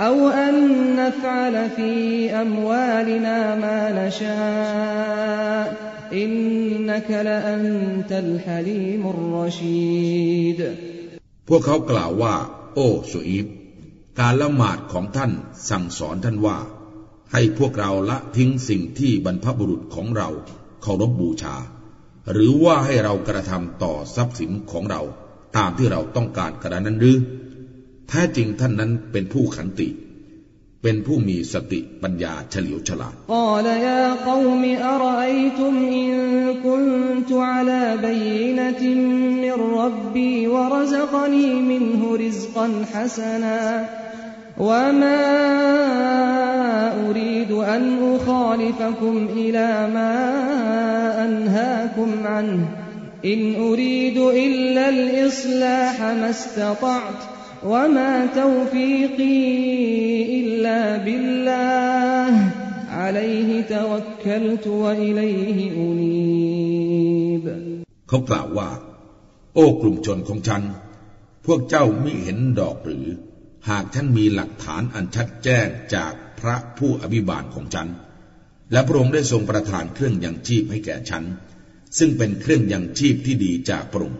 [0.00, 0.54] أو أن
[0.96, 1.90] نفعل في
[2.30, 5.64] أموالنا ما نشاء
[6.12, 10.60] إنك لأنت الحليم الرشيد
[11.48, 12.34] พวกเขากล่าวว่า
[12.74, 13.46] โอ้สุอีบ
[14.20, 15.32] การละหมาดของท่าน
[15.70, 16.58] สั่งสอนท่านว่า
[17.32, 20.28] ให้พวกเราละทิ้งสิ่งที่บรรพบุรุษของเรา
[20.82, 21.56] เคารพบูชา
[22.31, 25.01] หรือว่าให้เรากระทำต่อทรัพย์สินของเรา
[25.57, 27.17] ตามที่เราต้องการกระนั้นหรือ
[28.07, 29.89] แท้จริงท่านนั้นเป็นผู้ขันติ
[30.81, 33.55] เป็นผู้มีสติปัญญาเฉลียวฉลาดกล่าว
[33.85, 34.27] ยาค
[34.61, 36.13] มอรอยตุมอิน
[36.63, 36.85] คุน
[37.29, 38.25] ตุอาลาบย
[38.57, 38.83] นต
[39.41, 43.57] มิรับบีวรซกนีมินฮุริซกันฮัสนา
[44.60, 45.22] وما
[47.08, 47.82] أريد أن
[48.16, 50.14] أخالفكم إلى ما
[51.24, 52.68] أنهاكم عنه
[53.24, 57.20] إن أريد إلا الإصلاح ما استطعت
[57.64, 59.42] وما توفيقي
[60.40, 62.52] إلا بالله
[62.90, 67.46] عليه توكلت وإليه أنيب
[68.08, 68.70] เขากล่าวว่า
[69.54, 70.62] โอ้กลุ่มชนของฉัน
[71.46, 73.06] พวกเจ้ามิเห็นดอกหรือ
[73.69, 77.87] หากฉันมีหลักฐานอันชัดแจ้งจากพระผู้อภิบาลของฉัน
[78.71, 81.23] และพระองค์ได้ทรงประทานเครื่องยังชีพให้แก่ฉัน
[81.97, 84.19] ซึ่งเป็นเครื่องยังชีพที่ดีจากพระองค์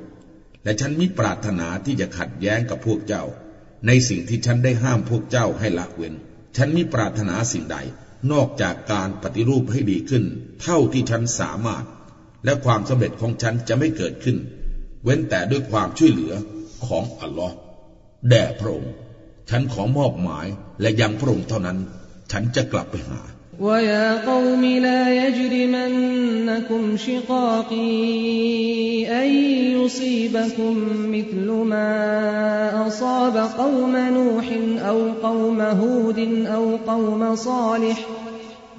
[0.64, 3.24] และฉันมิปรารถนาที่จะขัดแย้งกับพวกเจ้า
[3.88, 6.14] ในสิ่งที่ฉันได้ห้ามพวกเจ้าให้ละเว้น
[6.58, 7.78] ฉันมิปรารถนาสิ่งใด
[8.32, 10.24] นอกจากการปฏิรูปให้ดีขึ้น
[10.62, 11.84] เท่าที่ฉันสามารถ
[12.46, 14.38] และความสำเร็จของฉันจะไม่เกิดขึ้น
[15.04, 16.34] เว้นแต่ด้วยความช่วยเหลือ
[16.86, 17.56] ของอัลลอฮ์
[18.30, 18.92] แด่พระองค์
[19.51, 20.47] ฉันขอมอบหมาย
[20.81, 21.79] และยังพระองค์เท่านั้น
[22.33, 23.21] ฉันจะกลับไปหา
[23.61, 27.87] ويا قوم لا يجرمنكم شقاقي
[29.23, 29.29] أن
[29.77, 30.75] يصيبكم
[31.15, 31.93] مثل ما
[32.87, 34.47] أصاب قوم نوح
[34.91, 38.07] أو قوم هود أو قوم صالح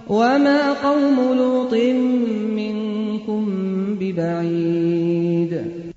[0.08, 1.74] وما قوم لوط
[2.60, 3.42] منكم
[4.00, 5.54] ببعيد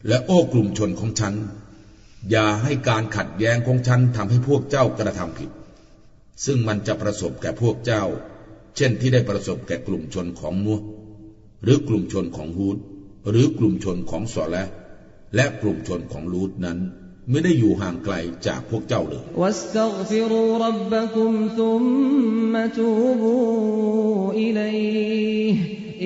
[0.09, 1.35] และโอ้กลุ่มชนของฉัน
[2.30, 5.50] อย่าให้การขัดแย้งของฉันทำให้พวกเจ้ากระทำผิด
[6.46, 8.04] ซึ่งมันจะประสบแก่พวกเจ้า
[8.76, 10.80] เช่นที่ได้ประสบแก่กลุ่มชนของนัว
[11.64, 12.78] หรือกลุ่มชนของฮูด
[13.30, 14.64] หรือกลุ่มชนของสอและ
[15.36, 16.78] และกลุ่มชนของลูดนั้น
[17.30, 18.14] ไม่ได้อยู่ห่างไกล
[18.48, 19.24] จากพวกเจ้าเลย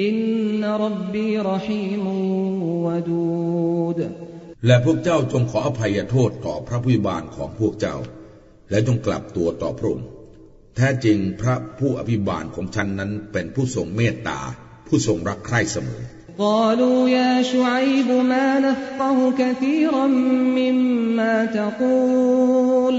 [0.02, 0.18] อิน
[0.62, 2.06] นรับบีรหีม
[2.84, 3.24] วดู
[3.98, 4.29] ด
[4.67, 7.97] และพวกเจ้าจงขออภัยโทษต่อพระผู้บาลของพวกเจ้า
[8.71, 10.07] และจงกลับตัวต่อพระองค์
[10.77, 14.41] แท้จริงพระผู้อภิบาลของฉันนั้นเป็นผู้ทรงเมตตา
[14.87, 16.03] ผู้ทรงรักใคร่เสมอ
[16.39, 20.07] قالوا يا شعيب ما نفقه كثيرا
[20.59, 22.97] مما تقول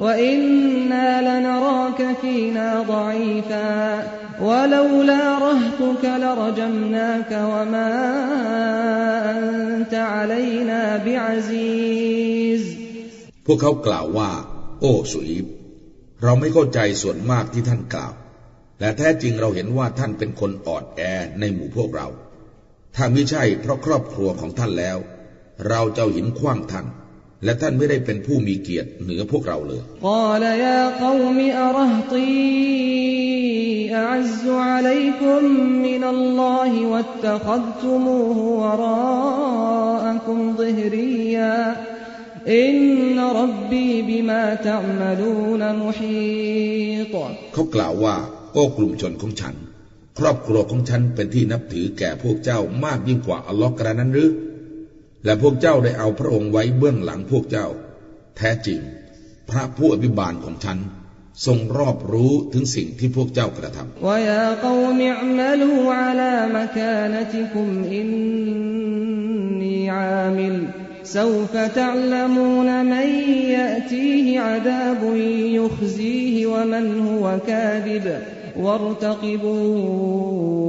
[0.00, 4.02] وإنا لنراك فينا ضعيفا
[4.40, 7.90] ولولا رهتك لرجمناك وما
[9.38, 12.62] أنت علينا بعزيز
[13.46, 14.30] พวกเขากล่าวว่า
[14.80, 15.46] โอ้สุอีบ
[16.22, 18.12] เราไม่เข้าใจส่วนมากที่ท่านกล่าว
[18.80, 21.00] และแท้จริงเราเห็นว่าท่านเป็นคนอ่อนแอ
[21.40, 22.08] ในหมู่พวกเรา
[22.96, 24.98] ถ้าไม่ใช่เพราะครอบครัวของท่านแล้ว
[25.68, 26.86] เราจะเอาหินขว้างท่าน
[27.45, 29.81] และท่านไม่ได้เป็นผู้มีเกียรติเหนือพวกเราเลย
[47.13, 48.15] กวยเขากล่าวว่า
[48.53, 49.55] โอ้กลุ่มชนของฉัน
[50.19, 54.29] ครอบครัวของฉันเป็นที่นับถือแก่พวกเจ้ามากยิ่งกว่าอัลลอฮ์กระนั้นหรือ
[55.24, 57.66] และพวกเจ้าได้เอาพระองค์ไว้เบื้องหลังพวกเจ้า
[58.36, 58.80] แท้จริง
[59.50, 60.78] พระผู้อภิบาลของฉัน
[61.46, 70.54] ทรงรอบรู้ถึงสิ่งที่พวกเจ้ากระทำ ويا قوم اعملوا على مكانتكم إني عامل
[71.18, 73.08] سوف تعلمون من
[73.56, 75.02] يأتيه عذاب
[75.58, 78.06] يخزيه ومن هو كاذب
[79.38, 79.68] وارتقبوا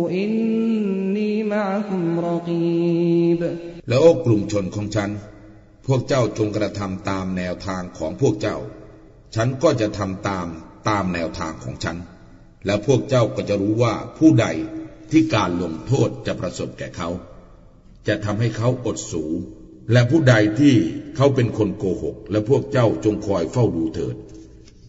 [0.10, 3.42] إني معكم رقيب
[3.89, 5.11] และโอ้กลุ่มชนของฉัน
[5.87, 8.57] พวกเจ้าจงกระทำตามแนวทางของพวกเจ้า
[9.35, 10.47] ฉันก็จะทำตาม
[10.89, 11.97] ตามแนวทางของฉัน
[12.67, 14.47] และพวกเจ้าก็จะรู้ว่าผู้ใด
[15.11, 17.09] ที่การลงโทษจะประสบแก่เขา
[18.07, 19.25] จะทำให้เขาอดสู
[19.93, 20.75] และผู้ใดที่
[21.17, 24.15] เขาเป็นคนโกหก และพวกเจ้าจงคอยเฝ้าดูเถิด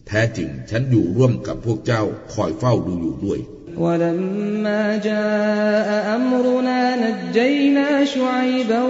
[0.06, 2.02] แท้จริงฉันอยู่ร่วมกับพวกเจ้า
[2.34, 3.40] คอยเฝ้าดูอยู่ด้วย
[3.77, 8.81] ولما جاء أمرنا نجينا شعيبا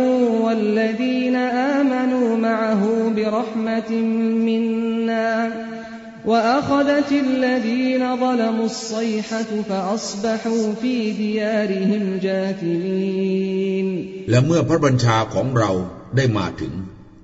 [0.45, 1.35] والذين
[1.79, 2.83] آمنوا معه
[3.15, 3.91] برحمة
[4.47, 5.31] منا
[6.25, 13.87] وأخذت الذين ظلموا الصيحة فأصبحوا في ديارهم جاثمين
[14.29, 15.71] และเมื่อพระบัญชาของเรา
[16.17, 16.73] ได้มาถึง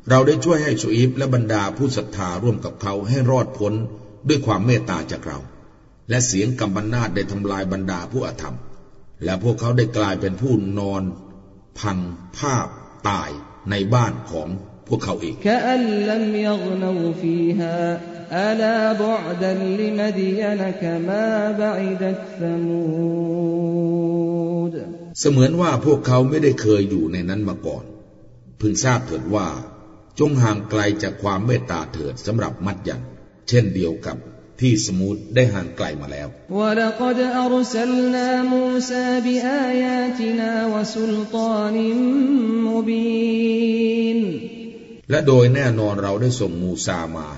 [0.10, 3.74] เราได้ช่วยให้ชูอีฟและบรรดาผู้ศรัทธาร่วมกับเขาให้รอดพ้น
[4.28, 5.40] ด้วยความเมตตาจากเรา
[6.09, 8.57] และเสียงกำบันนาดได้ทำลายบรรดาผู้อธรรม
[9.25, 11.03] และพวกเขาได้กลายเป็นผู้นอน
[11.81, 11.99] พัง
[12.39, 12.67] ภาพ
[13.09, 13.31] ตาย
[13.71, 14.49] ในบ้านของ
[14.89, 15.35] พวกเขาเอง
[25.21, 27.85] เสมือนว่าพวกเขาไม่ได้เคยอยู่ในนั้นมาก่อน
[28.61, 29.49] พึงทราบเถิดว่า
[30.19, 33.03] จงห่างไกลจากความเมตตาเถิดสำหรับมัดยัน
[33.49, 34.17] เช่นเดียวกับ
[34.61, 36.29] ที่สมูทได้ห่างไกลมาแล้ว
[45.11, 47.29] และโดยแน่นอนเราได้ส่งมูซามา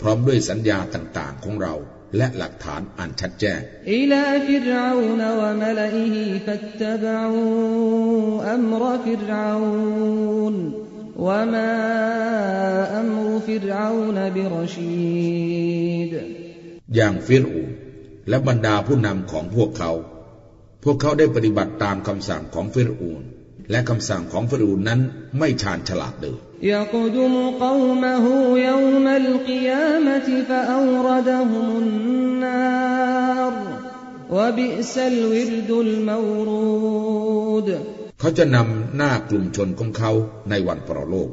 [0.00, 1.74] พร้อมด้วยสัญญาต่างๆของเรา
[2.16, 16.39] และหลักฐานอันชัดแจ้งอริร
[16.94, 17.62] อย่างเฟิอู
[18.28, 19.92] และบรรดาผู้นำของพวกเขา
[20.84, 23.22] พวกเขาได้ปฏิบัติตามคำสั่งของเฟรอูน
[23.70, 25.00] และคำสั่งของฟิรูนนั้น
[25.38, 26.36] ไม่ชาญฉลาดเลย
[38.20, 40.12] เขาจะนำหน้ากลุ่มชนของเขา
[40.50, 41.30] ในวันปรโลก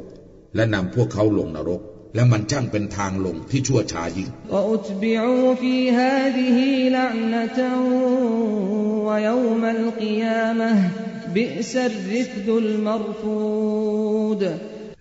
[0.54, 1.80] และนำพวกเขาลงนรก
[2.18, 4.28] และมันช่างเป็นทางลงที่ชั่วช้ายิ่ง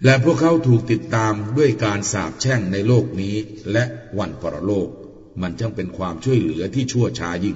[0.04, 3.36] และพวกเขาถูกติดตามด้วยการสาบแช่งในโลกนี้
[3.72, 3.84] และ
[4.18, 4.90] วันปรโลก
[5.42, 7.56] มันช่างเป็นความช่วยเหลือที่ชั่วช้ายิ่ง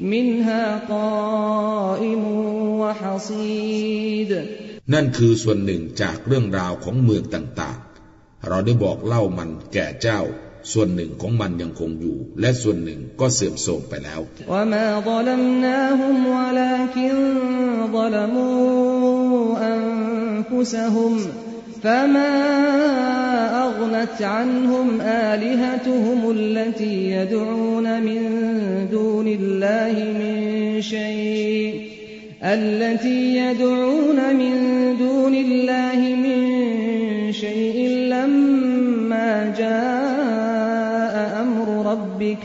[0.00, 2.24] من أنباء القرى نقصه عليك منها قائم
[2.80, 4.46] وحصيد
[4.92, 10.20] นั่นคือส่วนหนึ่งจากเรื่องราวของเมืองต่างๆ เราได้บอกเล่ามันแก่เจ้า
[10.72, 14.20] ส่วนหนึ่งของมันยังคงอยู่ และส่วนหนึ่งก็เสื่อมโทรมไปแล้ว
[14.52, 17.14] وما ظلمناهم ولكن
[17.96, 21.12] ظلموا أنفسهم
[21.82, 22.32] فما
[23.64, 28.20] أغنت عنهم آلهتهم التي يدعون من
[28.90, 30.36] دون الله من
[30.82, 31.92] شيء
[32.42, 34.54] التي يدعون من
[34.98, 36.40] دون الله من
[37.32, 42.38] شيء لما جاء أمر ربك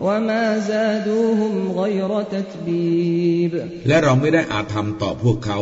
[0.00, 3.52] وما زادوهم غير تتبيب
[3.88, 5.58] และเราไม่ได้อาธรรมต่อพวกเขา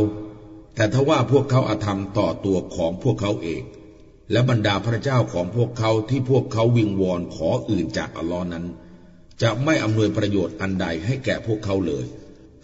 [0.75, 3.63] แต่ทว่าพวกเขาอาธรรมต่อตัวของพวกเขาเอง
[4.33, 8.65] และบรรดาพระเจ้าของพวกเขาที่พวกเขาวิงวอนขออื่นจากอัลลอฮ์นั้น
[9.43, 12.05] จะไม่อำนวยประโยชน์อันใดให้แก่พวกเขาเลย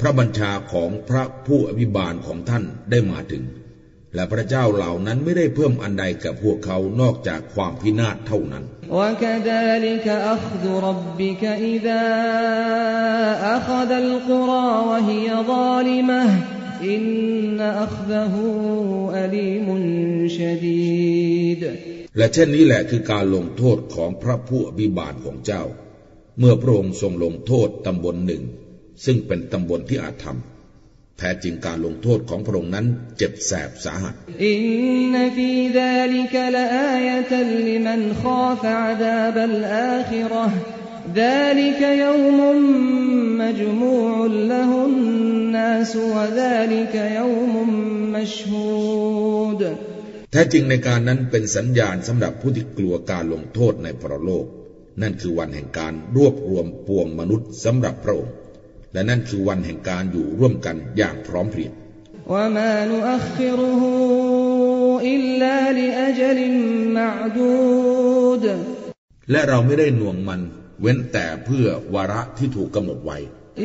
[0.00, 3.44] พระบัญชาของพระผู้อภิบาลของท่านได้มาถึง
[4.14, 8.64] และพระเจ้าเหล่านั้นไม่ได้เพิ่มอันใดกับพวกเขานอกจากความพินาศเท่านั้น
[8.98, 12.04] وكذلك أخذ ربك إذا
[13.56, 16.22] أخذ القرى وهي ظالمة
[22.17, 25.63] และเช่นนี้แหละคือการลงโทษของพระผู้อภิบาลของเจ้า
[26.39, 28.43] เมื่อพระองค์ทรงลงโทษตำบลหนึ่ง
[29.05, 30.37] ซึ่งเป็นตำบลที่อาธรรม
[31.17, 32.85] แท้จริงการลงโทษของพระองค์นั้น
[33.17, 34.13] เจ็บแสบสาหัส
[34.45, 34.59] อิน
[35.13, 40.80] นฟีซาลิกละอายะตัลลิมันคาฟะอาซาบัลอาาะห์
[41.14, 42.40] ذلك يوم
[43.42, 47.54] مجموع له الناس وذلك يوم
[48.16, 49.62] مشهود
[50.32, 54.46] แท้จริงในการนั้นเป็นสัญญาณสำหรับผู้ที่กลัวการลงโทษในพระโลก
[55.02, 58.34] นั่นคือวันแห่งการรวบรวมปวงมนุษย์สำหรับพระองค์
[58.92, 61.72] และนั่นคือวันแห่งการอยู่ร่วมกันอย่างพร้อมเพรียง
[62.34, 63.82] وما نؤخره
[65.14, 66.38] إلا لأجل
[66.98, 68.44] معدود
[69.30, 70.40] และเราไม่ได้หน่วงมัน
[70.80, 73.18] เว้นแต่เพื่อวาระที่ถูกกำหนดไว้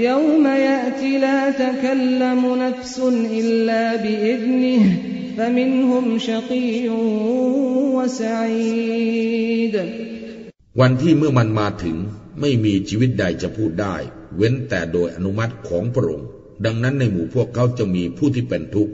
[0.10, 3.00] يوم يأتي لا تكلم نفس
[3.40, 4.82] إلا بإذنه
[5.38, 6.90] فمنهم شقي
[7.96, 9.76] وسعيد
[10.80, 11.98] วันที่เมื่อมันมาถึง
[12.40, 13.96] ไม่มีชีวิตใดจะพูดได้
[14.38, 16.28] เว้นแต่โดยอนุมัติของพระองค์
[16.66, 18.94] ดังนั้นในหมู่พวกเขาจะมีผู้ที่เป็นทุกข์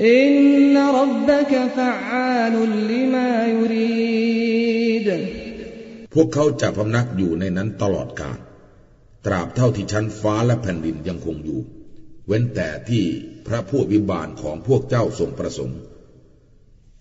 [0.00, 2.54] إن ربك فعال
[2.90, 5.08] لما يريد
[6.14, 8.38] พวกเขาจะพำนักอยู่ในนั้นตลอดกาล
[9.26, 11.60] ตราบเท่าที่ชั้นฟ้าและแผ่นดินยังคงอยู่
[12.26, 13.04] เว้นแต่ที่
[13.46, 15.78] พระผู้อภิบาลของพวกเจ้าทรงประสงค์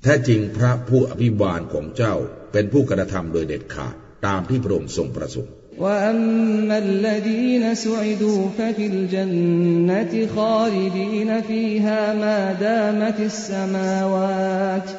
[0.04, 2.16] แท้จริงพระผู้อภิบาลของเจ้า
[2.52, 3.94] เป็นผู้กระทำโดยเด็ดขาด
[4.26, 14.90] ตามที่พระองค์ทรงประสงค์ وأما الذين سعدوا ففي الجنة خالدين فيها ما دامت السماوات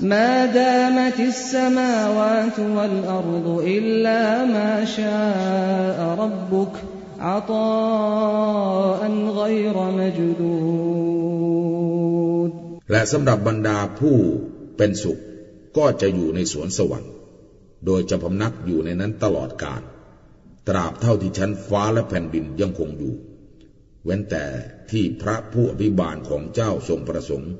[0.00, 6.74] ما دامت السماوات والأرض إلا ما شاء ربك
[7.20, 9.00] عطاء
[9.40, 11.24] غير مجدود
[12.92, 14.16] และสำหรับบรรดาผู้
[14.76, 15.18] เป็นสุข
[15.76, 17.12] ก็จะอยู่ในสวนสวรรค์
[17.86, 19.82] โดยจะพำนักอยู่ในนั้นตลอดกาล
[20.68, 23.14] ตราบเท่าที่ชั้นฟ้าและแผ่นดินยังคงอยู่
[24.04, 24.44] เว้นแต่
[24.90, 27.52] ที่พระผู้อภิบาลของเจ้าทรงประสงค์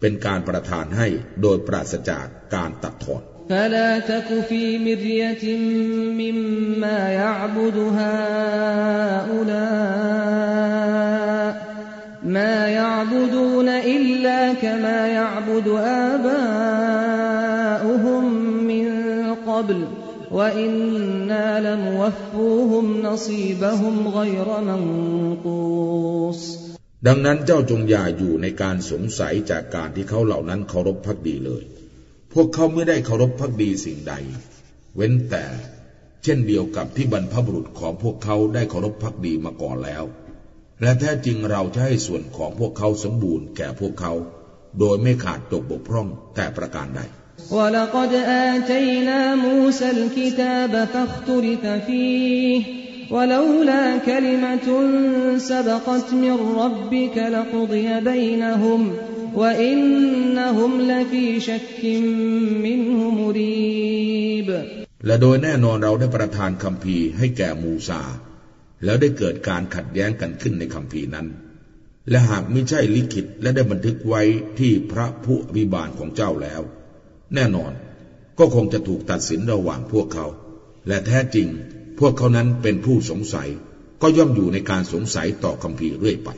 [0.00, 1.08] เป็นการประทานให้
[1.42, 5.44] โดยปราศจากการตัดถอน فلا تك في مرية
[6.20, 9.54] مما يعبد هؤلاء
[12.36, 15.68] ما يعبدون إلا كما يعبد
[16.12, 18.24] آباؤهم
[18.70, 18.86] من
[19.34, 19.78] قبل
[20.36, 26.40] وإنا لموفوهم نصيبهم غير منقوص
[27.06, 31.64] ดังนั้นเจ้าจงอย่าอยู่ในการสงสัยจากการที่เขาเหล่านั้นเคารพพักดีเลย
[32.32, 34.14] พวกเขาไม่ได้เคารพพักดีสิ่งใด
[34.96, 35.44] เว้นแต่
[36.22, 40.04] เช่นเดียวกับที่บรรพบุรุษของพวกเขาได้เคารพพักดีมาก่อนแล้ว
[40.80, 44.12] และแท้จริงเราจะให้ส่วนของพวกเขาสมบูรณ์แก่พวกเขา
[44.78, 47.00] โดยไม่ขาดตกบกพร่องแต่ประการใด
[47.50, 52.62] ولقد آتينا موسى الكتاب فاختلف فيه
[53.10, 54.68] ولولا كلمة
[55.38, 58.92] سبقت من ربك لقضي بينهم
[59.34, 61.80] وإنهم لفي شك
[62.64, 64.48] منه مريب
[65.06, 68.02] และโดยแน่นอนเราได้ประทานคำพีร์ให้แก่มูซา
[68.84, 71.26] แล้วได้เกิดการขัดแย้งกันขึ้นในคำพีร์นั้น
[72.10, 74.22] และหากไม่ใช่ลิขิตและได้บันทึกไว้
[74.58, 76.62] ที่พระผู้อภิบาลของเจ้าแล้ว
[77.35, 77.71] แน่นอน
[78.39, 80.25] ก็คงจะถูกตัดสินระหว่างพวกเขา
[80.87, 81.47] และแท้จริง
[81.99, 83.49] พวกเขานั้นเป็นผู้สงสัย
[84.01, 86.29] ก็ย่อมอยู่ในการสงสัยต่อคำพีเรื่อยไป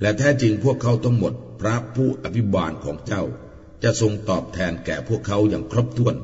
[0.00, 3.24] และแท้จริงพวกเขาทั้งหมด พระผู้อภิบาลของเจ้า
[3.82, 6.14] จะทรงตอบแทนแก่พวกเขาอย่างครบถ้วน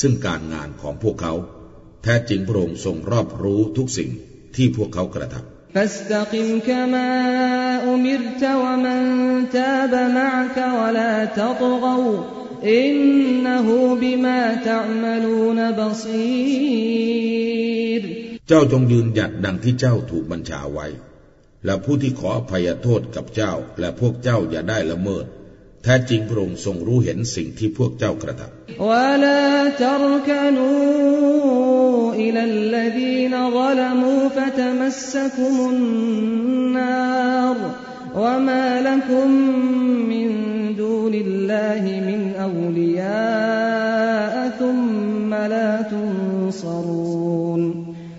[0.00, 1.34] ซึ่งการงานของพวกเขา
[2.02, 4.10] แท้จริงพระองค์ทรงรอบรู้ทุกสิ่ง
[4.56, 7.08] ที่พวกเขากระทำ فاستقم كما
[7.94, 8.98] أمرت ومن
[9.56, 12.14] تاب معك ولا تطغوا
[12.64, 13.68] إنه
[14.02, 17.08] بما تعملون بصير
[18.48, 20.86] เจ้าจงยืนหยัดดังที่เจ้าถูกบัญชาไว้
[21.64, 25.24] และผู้ที่ขออภัยโทษกับเจ้า และพวกเจ้าอย่าได้ละเมิด
[25.83, 28.79] แท้จริงพระองค์ทรงรู้เห็นสิ่งที่พวกเจ้ากระทำ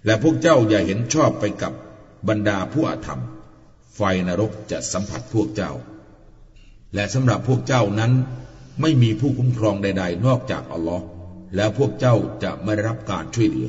[0.06, 1.72] และพวกเจ้าอย่าเห็นชอบไปกับ
[2.28, 3.20] บรรดาผู้อาธรรม
[3.96, 5.72] ไฟนรกจะสัมผัสพวกเจ้า
[6.94, 8.12] และสำหรับพวกเจ้านั้น
[8.80, 11.04] ไม่มีผู้คุ้มครองใด ๆ นอกจากอัลลอฮ์
[11.56, 13.68] แล้วพวกเจ้าจะไม่รับการช่วยเหลือ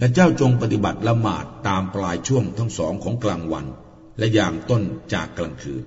[0.00, 3.66] และเจ้าจงปฏิบัติละหมาดตามปลายช่วงทั้งสองของกลางวัน
[4.18, 4.82] และอย่างต้น
[5.12, 5.84] จากกลางคืน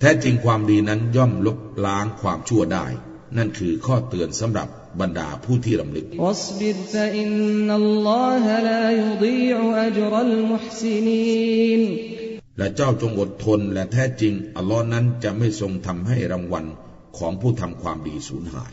[0.00, 2.86] แท้จริงความดีนั้นย่อมลบล้างความชั่วได้
[3.36, 4.68] นั่นคือข้อเตือนสำหรับ
[5.00, 6.06] บรรดาผู้ที่รำลึก
[12.58, 16.64] และเจ้าจงอดทนและแท้จริง อัลลอฮ์นั้นจะไม่ทรงทำให้รางวัล
[17.18, 18.72] ของผู้ทำความดีสูญหาย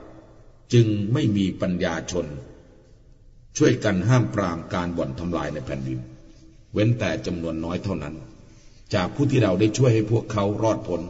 [0.73, 2.25] จึงไม่มีปัญญาชน
[3.57, 5.99] ช่วยกันห้ามปรามการบ่อนทำลายในแผ่นดิน
[6.73, 8.15] เว้นแต่จำนวนน้อยเท่านั้น
[8.93, 11.01] จากผู้ที่เราได้ช่วยให้พวกเขารอดพ้น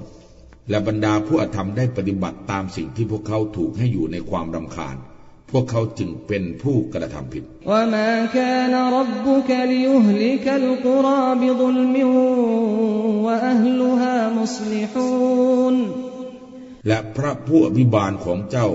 [0.69, 4.95] และบรรดาผู้อธรรมได้ปฏิบัติตามสิ่งที่พวกเขาถูกให้อยู่ในความรำคาญ
[5.51, 7.43] พวกเขาจึงเป็นผู้กระทำผิด
[16.87, 18.69] และพระผู้อภิบาลของเจ้า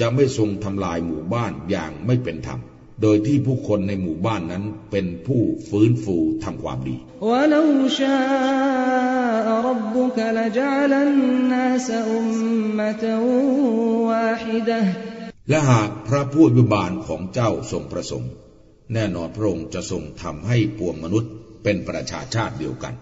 [0.00, 2.60] จะไม่ทรงทำลายหมู่บ้านอย่างไม่เป็นธรรม
[3.02, 6.96] โดยที่ผู้คนในหมู่บ้านนั้นเป็นผู้ฟื้นฟูทำความดี
[7.30, 7.66] ولو
[8.00, 13.04] شاء ربك لجعل الناس أمة
[14.08, 14.80] واحدة
[15.50, 18.30] และหากพระผู้อภิบาลของเจ้าทรงประสงค์
[18.94, 21.30] แน่นอนพระองค์จะทรงทำให้ปวงมนุษย์
[21.64, 22.94] เป็นประชาชาติเดียวกัน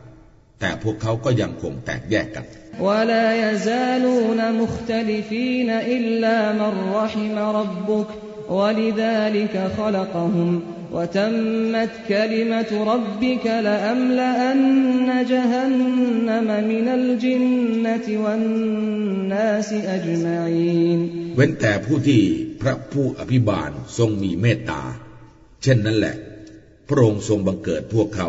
[0.61, 2.45] แต่พวกเขาก็ยังคงแตกแยกกัน
[2.81, 8.07] ولا يزالون مختلفين إلا من رحم ربك
[8.49, 10.51] ولذلك خلقهم
[10.93, 21.01] وتمت كلمة ربك لأملأن جهنم من الجنة والناس أجمعين
[21.37, 22.23] เว้นแต่ผู้ที่
[22.61, 24.83] พระผู้อภิบาลทรงมีเมตตา
[25.62, 26.17] เช่นนั้นแหละ
[26.89, 28.29] พระองค์ทรงบังเกิดพวกเขา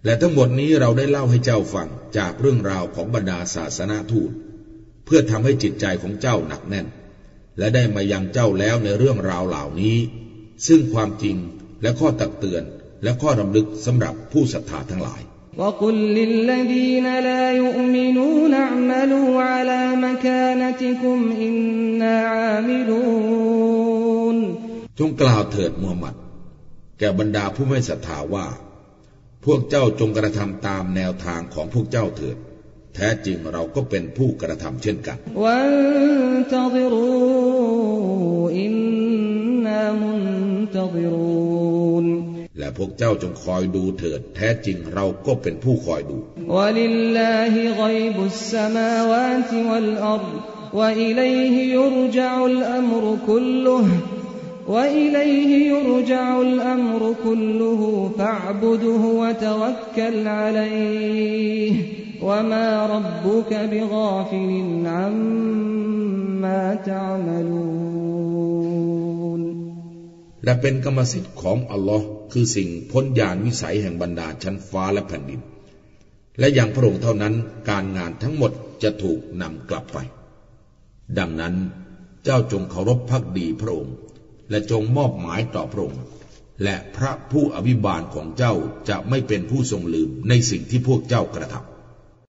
[0.00, 4.30] للمؤمنين และทั้งหมดนี้เราได้เล่าให้เจ้าฟังจากเรื่องราวของบรรดาศาสนาทูต
[5.04, 6.86] เพื่อทำให้จิตใจของเจ้าหนักแน่น
[7.58, 9.98] และได้มายังเจ้าแล้วในเรื่องราวเหล่านี้
[10.66, 11.36] ซึ่งความจริง
[11.82, 12.62] และข้อตักเตือน
[13.02, 15.22] และข้อรำลึกสำหรับผู้ศรัทธาทั้งหลาย
[15.62, 23.56] وقل للذين لا يؤمنون اعملوا على مكانتكم إنا عاملون
[24.98, 26.14] จงกล่าวเถิดมูฮัมหมัด
[26.98, 28.46] แก่บรรดาผู้ไม่ศรัทธาว่า
[29.45, 32.37] พวกเจ้าจงกระทำตามแนวทางของพวกเจ้าเถิด
[32.95, 35.17] แท้จริงเราก็เป็นผู้กระทำเช่นกัน
[42.59, 46.17] และพวกเจ้าจงคอยดูเถิด แท้จริงเราก็เป็นผู้คอยดู
[53.75, 53.79] ว
[54.70, 61.72] وإليه يرجع الأمر كله فاعبده وتوكل عليه
[62.22, 64.50] وما ربك بغافل
[64.86, 67.86] عما تعملون
[70.44, 75.40] และเป็นกรรมสิทธิ์ของอัลลอฮ์คือสิ่งพ้นญาณวิสัยแห่งบรรดาชั้นฟ้าและแผ่นดิน
[76.38, 77.34] และอย่างพระองค์เท่านั้น
[77.70, 79.98] การงานทั้งหมดจะถูกนำกลับไป
[81.18, 81.54] ดังนั้น
[82.24, 83.94] เจ้าจงเคารพพักดีพระองค์
[84.51, 86.01] และจงมอบหมายต่อพระองค์
[86.63, 88.53] และพระผู้อภิบาลของเจ้า
[88.89, 91.70] จะไม่เป็นผู้ทรงลืมในสิ่งที่พวกเจ้ากระทำ